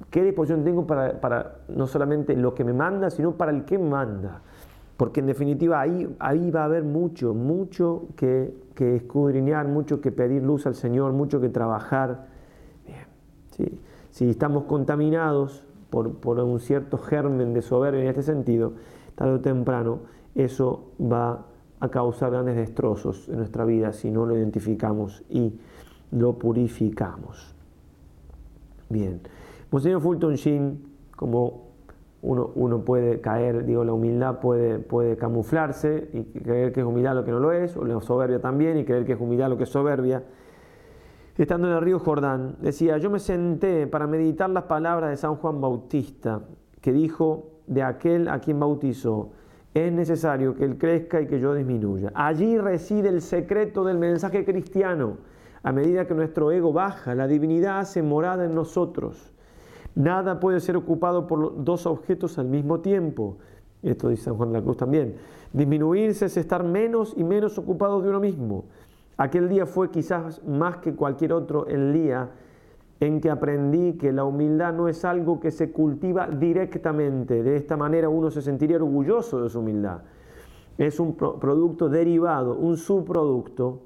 ¿Qué 0.09 0.23
disposición 0.25 0.65
tengo 0.65 0.85
para, 0.85 1.59
no 1.69 1.87
solamente 1.87 2.35
lo 2.35 2.53
que 2.53 2.65
me 2.65 2.73
manda, 2.73 3.09
sino 3.09 3.31
para 3.31 3.51
el 3.53 3.63
que 3.63 3.77
me 3.77 3.87
manda? 3.89 4.41
Porque 4.97 5.21
en 5.21 5.27
definitiva 5.27 5.79
ahí, 5.79 6.13
ahí 6.19 6.51
va 6.51 6.61
a 6.63 6.65
haber 6.65 6.83
mucho, 6.83 7.33
mucho 7.33 8.07
que, 8.17 8.53
que 8.75 8.97
escudriñar, 8.97 9.69
mucho 9.69 10.01
que 10.01 10.11
pedir 10.11 10.43
luz 10.43 10.67
al 10.67 10.75
Señor, 10.75 11.13
mucho 11.13 11.39
que 11.39 11.47
trabajar. 11.47 12.25
Bien, 12.85 13.03
sí 13.51 13.79
si 14.11 14.29
estamos 14.29 14.65
contaminados 14.65 15.63
por, 15.89 16.05
un 16.39 16.59
cierto 16.59 16.97
germen 16.97 17.53
de 17.53 17.61
soberbia 17.61 18.01
en 18.01 18.07
este 18.07 18.23
sentido, 18.23 18.73
tarde 19.15 19.33
o 19.35 19.39
temprano 19.39 19.99
eso 20.35 20.91
va 21.01 21.45
a 21.79 21.89
causar 21.89 22.31
grandes 22.31 22.55
destrozos 22.55 23.27
en 23.29 23.37
nuestra 23.37 23.65
vida 23.65 23.91
si 23.93 24.11
no 24.11 24.25
lo 24.25 24.37
identificamos 24.37 25.23
y 25.29 25.59
lo 26.11 26.33
purificamos. 26.37 27.53
Bien, 28.89 29.21
Monseñor 29.71 30.01
Fulton 30.01 30.35
Sheen, 30.35 30.83
como 31.15 31.71
uno, 32.21 32.81
puede 32.85 33.19
caer, 33.19 33.65
digo, 33.65 33.83
la 33.83 33.93
humildad 33.93 34.39
puede, 34.39 34.77
puede 34.77 35.17
camuflarse 35.17 36.09
y 36.13 36.23
creer 36.39 36.71
que 36.71 36.81
es 36.81 36.85
humildad 36.85 37.15
lo 37.15 37.23
que 37.25 37.31
no 37.31 37.39
lo 37.39 37.51
es, 37.51 37.75
o 37.77 37.83
la 37.85 37.99
soberbia 38.01 38.39
también 38.39 38.77
y 38.77 38.85
creer 38.85 39.05
que 39.05 39.13
es 39.13 39.19
humildad 39.21 39.49
lo 39.49 39.57
que 39.57 39.63
es 39.63 39.69
soberbia 39.69 40.21
estando 41.37 41.67
en 41.69 41.75
el 41.75 41.81
río 41.81 41.99
Jordán, 41.99 42.55
decía, 42.61 42.97
yo 42.97 43.09
me 43.09 43.19
senté 43.19 43.87
para 43.87 44.07
meditar 44.07 44.49
las 44.49 44.63
palabras 44.63 45.09
de 45.09 45.17
San 45.17 45.35
Juan 45.35 45.61
Bautista, 45.61 46.41
que 46.81 46.91
dijo 46.91 47.47
de 47.67 47.83
aquel 47.83 48.27
a 48.27 48.39
quien 48.39 48.59
bautizó, 48.59 49.29
es 49.73 49.91
necesario 49.91 50.53
que 50.55 50.65
él 50.65 50.77
crezca 50.77 51.21
y 51.21 51.27
que 51.27 51.39
yo 51.39 51.53
disminuya. 51.53 52.11
Allí 52.13 52.57
reside 52.57 53.07
el 53.09 53.21
secreto 53.21 53.85
del 53.85 53.97
mensaje 53.97 54.43
cristiano. 54.43 55.17
A 55.63 55.71
medida 55.71 56.07
que 56.07 56.13
nuestro 56.15 56.51
ego 56.51 56.73
baja, 56.73 57.15
la 57.15 57.27
divinidad 57.27 57.79
hace 57.79 58.01
morada 58.01 58.43
en 58.43 58.53
nosotros. 58.53 59.31
Nada 59.95 60.39
puede 60.41 60.59
ser 60.59 60.75
ocupado 60.75 61.25
por 61.27 61.63
dos 61.63 61.85
objetos 61.85 62.37
al 62.37 62.47
mismo 62.47 62.81
tiempo. 62.81 63.37
Esto 63.81 64.09
dice 64.09 64.23
San 64.25 64.35
Juan 64.35 64.51
de 64.51 64.57
la 64.57 64.63
Cruz 64.63 64.75
también. 64.77 65.15
Disminuirse 65.53 66.25
es 66.25 66.35
estar 66.35 66.63
menos 66.63 67.13
y 67.15 67.23
menos 67.23 67.57
ocupado 67.57 68.01
de 68.01 68.09
uno 68.09 68.19
mismo. 68.19 68.65
Aquel 69.21 69.49
día 69.49 69.67
fue 69.67 69.91
quizás 69.91 70.43
más 70.47 70.77
que 70.77 70.95
cualquier 70.95 71.31
otro 71.33 71.67
el 71.67 71.93
día 71.93 72.27
en 72.99 73.21
que 73.21 73.29
aprendí 73.29 73.93
que 73.93 74.11
la 74.11 74.23
humildad 74.23 74.73
no 74.73 74.87
es 74.87 75.05
algo 75.05 75.39
que 75.39 75.51
se 75.51 75.71
cultiva 75.71 76.27
directamente. 76.27 77.43
De 77.43 77.55
esta 77.55 77.77
manera 77.77 78.09
uno 78.09 78.31
se 78.31 78.41
sentiría 78.41 78.77
orgulloso 78.77 79.43
de 79.43 79.49
su 79.51 79.59
humildad. 79.59 79.99
Es 80.75 80.99
un 80.99 81.15
producto 81.15 81.87
derivado, 81.87 82.55
un 82.55 82.77
subproducto. 82.77 83.83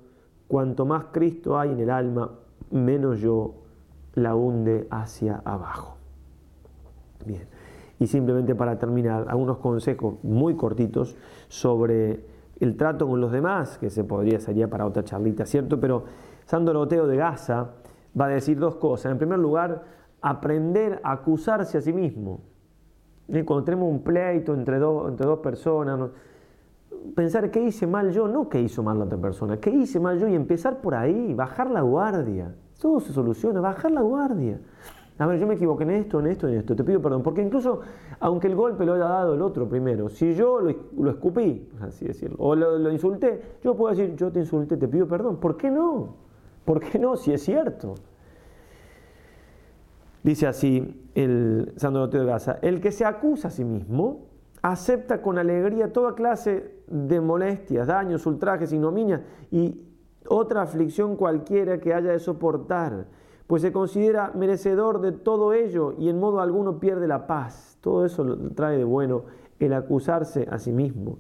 Cuanto 0.48 0.86
más 0.86 1.08
Cristo 1.12 1.60
hay 1.60 1.72
en 1.74 1.82
el 1.82 1.90
alma, 1.90 2.32
menos 2.72 3.20
yo 3.20 3.56
la 4.14 4.36
hunde 4.38 4.88
hacia 4.90 5.42
abajo. 5.44 5.98
Bien. 7.26 7.44
Y 8.00 8.08
simplemente 8.08 8.56
para 8.56 8.80
terminar, 8.80 9.26
algunos 9.28 9.58
consejos 9.58 10.16
muy 10.24 10.56
cortitos 10.56 11.18
sobre 11.50 12.24
el 12.60 12.76
trato 12.78 13.08
con 13.08 13.20
los 13.20 13.32
demás, 13.32 13.78
que 13.78 13.90
se 13.90 14.04
podría, 14.04 14.40
sería 14.40 14.70
para 14.70 14.86
otra 14.86 15.04
charlita, 15.04 15.46
¿cierto? 15.46 15.80
Pero 15.80 16.04
San 16.46 16.66
Doroteo 16.66 17.08
de 17.08 17.18
Gaza 17.18 17.72
va 18.20 18.26
a 18.26 18.30
decir 18.30 18.58
dos 18.60 18.76
cosas. 18.76 19.12
En 19.12 19.18
primer 19.18 19.40
lugar, 19.40 19.84
aprender 20.22 21.00
a 21.04 21.14
acusarse 21.14 21.78
a 21.78 21.82
sí 21.82 21.92
mismo. 21.92 22.42
Cuando 23.28 23.64
tenemos 23.64 23.90
un 23.90 24.04
pleito 24.04 24.54
entre 24.54 24.78
dos, 24.80 25.10
entre 25.10 25.26
dos 25.26 25.40
personas, 25.40 26.12
pensar 27.16 27.50
qué 27.52 27.60
hice 27.62 27.88
mal 27.88 28.12
yo, 28.12 28.28
no 28.28 28.48
qué 28.48 28.62
hizo 28.62 28.84
mal 28.84 29.00
la 29.00 29.06
otra 29.06 29.18
persona, 29.18 29.58
qué 29.58 29.72
hice 29.72 30.00
mal 30.00 30.18
yo 30.20 30.28
y 30.28 30.36
empezar 30.36 30.80
por 30.80 30.96
ahí, 30.96 31.34
bajar 31.34 31.70
la 31.72 31.82
guardia. 31.82 32.56
Todo 32.80 33.00
se 33.00 33.12
soluciona, 33.12 33.60
bajar 33.62 33.92
la 33.92 34.02
guardia 34.02 34.60
a 35.18 35.28
ver, 35.28 35.40
yo 35.40 35.48
me 35.48 35.54
equivoqué 35.54 35.84
en 35.86 35.92
esto, 35.92 36.20
en 36.20 36.28
esto, 36.28 36.48
en 36.50 36.56
esto, 36.58 36.76
te 36.76 36.84
pido 36.84 37.02
perdón, 37.02 37.24
porque 37.24 37.42
incluso 37.42 37.80
aunque 38.20 38.48
el 38.48 38.56
golpe 38.56 38.86
lo 38.86 38.94
haya 38.96 39.06
dado 39.06 39.36
el 39.36 39.42
otro 39.42 39.68
primero, 39.70 40.10
si 40.10 40.34
yo 40.36 40.60
lo, 40.60 41.10
escupí, 41.10 41.70
así 41.82 42.06
decirlo, 42.06 42.36
o 42.40 42.54
lo, 42.56 42.92
insulté, 42.92 43.42
yo 43.64 43.76
puedo 43.76 43.96
decir, 43.96 44.16
yo 44.18 44.32
te 44.32 44.40
insulté, 44.40 44.76
te 44.76 44.88
pido 44.88 45.08
perdón, 45.08 45.38
¿por 45.38 45.56
qué 45.56 45.72
no? 45.72 46.16
¿Por 46.66 46.80
qué 46.82 46.98
no? 47.00 47.16
Si 47.16 47.32
es 47.32 47.44
cierto. 47.44 47.94
Dice 50.24 50.48
así 50.48 51.08
el 51.14 51.72
santo 51.78 52.08
de 52.08 52.26
Gaza, 52.26 52.58
el 52.64 52.82
que 52.82 52.92
se 52.92 53.06
acusa 53.06 53.48
a 53.48 53.52
sí 53.52 53.64
mismo 53.64 54.26
acepta 54.64 55.22
con 55.22 55.38
alegría 55.38 55.94
toda 55.94 56.16
clase 56.16 56.76
de 56.88 57.22
molestias, 57.22 57.86
daños, 57.88 58.26
ultrajes, 58.26 58.74
ignominias 58.74 59.22
y 59.52 59.80
otra 60.28 60.64
aflicción 60.64 61.16
cualquiera 61.16 61.78
que 61.80 61.94
haya 61.94 62.12
de 62.12 62.18
soportar 62.20 63.06
pues 63.48 63.62
se 63.62 63.72
considera 63.72 64.32
merecedor 64.36 65.02
de 65.02 65.12
todo 65.12 65.54
ello 65.54 65.94
y 65.98 66.10
en 66.10 66.20
modo 66.20 66.40
alguno 66.42 66.80
pierde 66.80 67.08
la 67.08 67.28
paz. 67.28 67.78
Todo 67.82 68.06
eso 68.06 68.26
trae 68.56 68.78
de 68.78 68.84
bueno 68.84 69.24
el 69.60 69.74
acusarse 69.74 70.48
a 70.50 70.58
sí 70.58 70.72
mismo. 70.72 71.20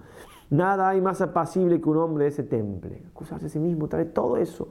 Nada 0.49 0.89
hay 0.89 1.01
más 1.01 1.21
apacible 1.21 1.79
que 1.81 1.89
un 1.89 1.97
hombre 1.97 2.23
de 2.25 2.29
ese 2.29 2.43
temple. 2.43 3.03
Acusarse 3.11 3.45
a 3.45 3.49
sí 3.49 3.59
mismo 3.59 3.87
trae 3.87 4.05
todo 4.05 4.37
eso. 4.37 4.69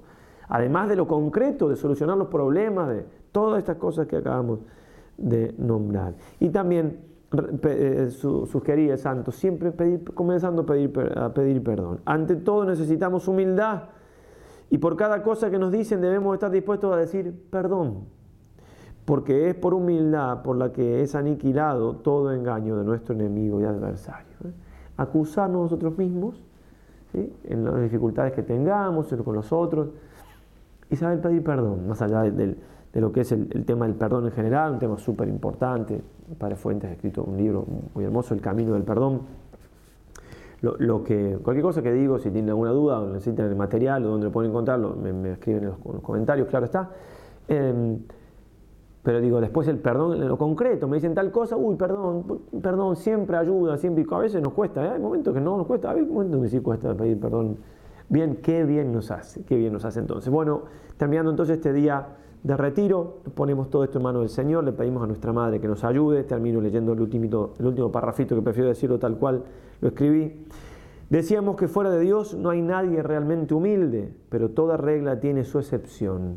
Además 0.49 0.89
de 0.89 0.97
lo 0.97 1.07
concreto, 1.07 1.69
de 1.69 1.77
solucionar 1.77 2.17
los 2.17 2.29
problemas, 2.29 2.89
de 2.89 3.07
todas 3.33 3.59
estas 3.61 3.77
cosas 3.77 4.07
que 4.07 4.17
acabamos 4.17 4.61
de 5.17 5.55
nombrar. 5.57 6.15
Y 6.41 6.51
también 6.51 6.99
eh, 7.63 8.09
sus 8.11 8.51
sugería 8.51 8.93
el 8.93 8.99
santo, 8.99 9.31
siempre 9.31 9.73
comenzando 10.13 10.63
a 10.63 10.67
pedir 11.33 11.63
perdón. 11.63 12.01
Ante 12.05 12.35
todo 12.37 12.65
necesitamos 12.65 13.27
humildad 13.29 13.85
y 14.75 14.79
por 14.79 14.97
cada 14.97 15.23
cosa 15.23 15.51
que 15.53 15.59
nos 15.61 15.71
dicen 15.71 16.01
debemos 16.01 16.35
estar 16.35 16.51
dispuestos 16.51 16.93
a 16.93 16.97
decir 16.97 17.33
perdón, 17.49 18.07
porque 19.05 19.49
es 19.51 19.55
por 19.55 19.73
humildad 19.73 20.43
por 20.43 20.57
la 20.57 20.73
que 20.73 21.01
es 21.01 21.15
aniquilado 21.15 21.95
todo 21.99 22.33
engaño 22.33 22.77
de 22.77 22.83
nuestro 22.85 23.15
enemigo 23.15 23.61
y 23.61 23.65
adversario. 23.67 24.33
¿eh? 24.45 24.51
Acusarnos 24.97 25.63
nosotros 25.63 25.97
mismos 25.97 26.43
en 27.13 27.63
las 27.65 27.83
dificultades 27.83 28.33
que 28.33 28.43
tengamos, 28.43 29.07
con 29.25 29.37
los 29.37 29.53
otros, 29.53 29.91
y 30.91 30.97
saber 30.97 31.21
pedir 31.21 31.45
perdón, 31.45 31.87
más 31.87 32.03
allá 32.03 32.23
de 32.23 32.57
lo 32.95 33.13
que 33.13 33.21
es 33.21 33.31
el, 33.31 33.47
tema 33.65 33.87
del 33.87 33.95
perdón 33.95 34.25
en 34.27 34.33
general, 34.33 34.73
un 34.73 34.79
tema 34.81 34.99
súper 34.99 35.29
importante. 35.29 36.03
Padre 36.37 36.57
Fuentes 36.57 36.91
ha 36.91 36.95
escrito 36.95 37.23
un 37.23 37.37
libro 37.37 37.65
muy 37.95 38.03
hermoso, 38.05 38.35
El 38.35 38.41
Camino 38.41 38.73
del 38.75 38.83
Perdón 38.83 39.21
lo, 40.79 41.03
que, 41.05 41.39
cualquier 41.43 41.63
cosa 41.63 41.83
que 41.83 41.93
digo, 41.93 42.19
si 42.19 42.31
tienen 42.31 42.51
alguna 42.51 42.71
duda 42.71 43.01
o 43.01 43.07
necesitan 43.09 43.47
el 43.49 43.57
material 43.57 44.05
o 44.07 44.09
dónde 44.09 44.27
lo 44.27 44.33
pueden 44.33 44.51
encontrarlo, 44.51 44.95
me, 44.95 45.33
escriben 45.33 45.65
en 45.65 45.69
los, 45.71 46.01
comentarios, 46.03 46.49
claro 46.49 46.65
está. 46.65 46.91
Em, 47.49 47.99
pero 49.03 49.21
digo, 49.21 49.39
después 49.41 49.69
el 49.69 49.79
perdón 49.79 50.15
en 50.23 50.29
lo 50.29 50.39
concreto, 50.39 50.89
me 50.89 50.97
dicen 50.97 51.15
tal 51.15 51.31
cosa, 51.31 51.57
uy, 51.59 51.77
perdón, 51.77 52.41
perdón, 52.63 52.97
siempre 52.97 53.37
ayuda, 53.37 53.77
siempre, 53.77 54.05
a 54.11 54.19
veces 54.19 54.41
nos 54.43 54.55
cuesta, 54.55 54.83
¿eh? 54.85 54.89
hay 54.95 54.99
momentos 55.01 55.35
que 55.35 55.41
no 55.43 55.59
nos 55.59 55.67
cuesta, 55.67 55.91
hay 55.91 56.01
momentos 56.03 56.41
que 56.43 56.49
sí 56.49 56.61
cuesta 56.61 56.95
pedir 56.95 57.21
perdón. 57.21 57.59
Bien, 58.09 58.37
qué 58.43 58.65
bien 58.65 58.93
nos 58.93 59.11
hace, 59.11 59.45
qué 59.45 59.57
bien 59.57 59.73
nos 59.75 59.85
hace 59.85 60.01
entonces. 60.01 60.31
Bueno, 60.33 60.63
terminando 60.97 61.31
entonces 61.31 61.57
este 61.57 61.73
día 61.73 62.07
de 62.45 62.59
retiro, 62.59 63.21
ponemos 63.35 63.71
todo 63.71 63.85
esto 63.85 63.99
en 63.99 64.05
manos 64.05 64.21
del 64.21 64.29
Señor, 64.29 64.65
le 64.65 64.73
pedimos 64.73 65.03
a 65.03 65.07
nuestra 65.07 65.33
madre 65.33 65.61
que 65.61 65.67
nos 65.67 65.83
ayude, 65.83 66.25
termino 66.25 66.61
leyendo 66.61 66.93
el 66.93 67.01
último, 67.01 67.55
el 67.59 67.91
parrafito 67.91 68.37
que 68.37 68.43
prefiero 68.43 68.69
decirlo 68.69 68.99
tal 68.99 69.17
cual 69.17 69.43
lo 69.81 69.89
escribí. 69.89 70.45
Decíamos 71.09 71.57
que 71.57 71.69
fuera 71.69 71.91
de 71.91 72.01
Dios 72.01 72.35
no 72.35 72.51
hay 72.51 72.61
nadie 72.61 73.03
realmente 73.03 73.55
humilde, 73.55 74.13
pero 74.29 74.51
toda 74.51 74.77
regla 74.77 75.21
tiene 75.21 75.43
su 75.45 75.59
excepción. 75.59 76.37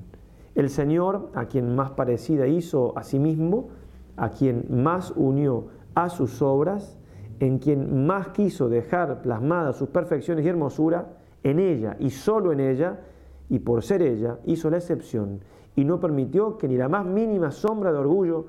El 0.56 0.70
Señor, 0.70 1.30
a 1.36 1.46
quien 1.48 1.76
más 1.76 1.91
parecida 1.91 2.48
hizo 2.48 2.98
a 2.98 3.04
sí 3.04 3.20
mismo, 3.20 3.67
a 4.15 4.30
quien 4.30 4.65
más 4.70 5.12
unió 5.17 5.65
a 5.93 6.08
sus 6.08 6.41
obras, 6.41 6.98
en 7.41 7.60
quien 7.60 8.06
más 8.08 8.30
quiso 8.30 8.70
dejar 8.70 9.22
plasmadas 9.22 9.76
sus 9.76 9.89
perfecciones 9.89 10.46
y 10.46 10.48
hermosura, 10.48 11.15
en 11.43 11.60
ella 11.60 11.98
y 12.00 12.12
solo 12.12 12.54
en 12.54 12.62
ella, 12.62 13.02
y 13.50 13.60
por 13.60 13.84
ser 13.84 14.02
ella, 14.02 14.39
hizo 14.46 14.70
la 14.70 14.78
excepción 14.78 15.41
y 15.78 15.86
no 15.86 16.00
permitió 16.00 16.58
que 16.58 16.68
ni 16.68 16.76
la 16.76 16.90
más 16.90 17.06
mínima 17.06 17.52
sombra 17.52 17.92
de 17.92 18.00
orgullo 18.00 18.48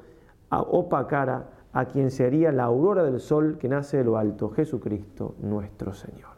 opacara 0.51 1.51
a 1.75 1.85
quien 1.85 2.11
sería 2.11 2.51
la 2.51 2.65
aurora 2.65 3.05
del 3.05 3.21
sol 3.21 3.59
que 3.61 3.69
nace 3.69 3.99
de 3.99 4.05
lo 4.05 4.17
alto, 4.17 4.49
Jesucristo 4.49 5.35
nuestro 5.43 5.93
Señor. 5.93 6.31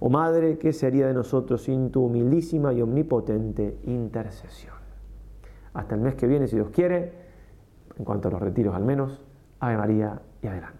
Oh 0.00 0.10
Madre, 0.10 0.58
¿qué 0.58 0.72
sería 0.72 1.06
de 1.06 1.14
nosotros 1.14 1.62
sin 1.62 1.92
tu 1.92 2.04
humildísima 2.04 2.72
y 2.74 2.82
omnipotente 2.82 3.78
intercesión? 3.84 4.74
Hasta 5.74 5.94
el 5.94 6.00
mes 6.00 6.16
que 6.16 6.26
viene, 6.26 6.48
si 6.48 6.56
Dios 6.56 6.70
quiere, 6.70 7.12
en 7.96 8.04
cuanto 8.04 8.26
a 8.26 8.32
los 8.32 8.42
retiros 8.42 8.74
al 8.74 8.84
menos, 8.84 9.22
Ave 9.60 9.76
María 9.76 10.20
y 10.42 10.48
adelante. 10.48 10.75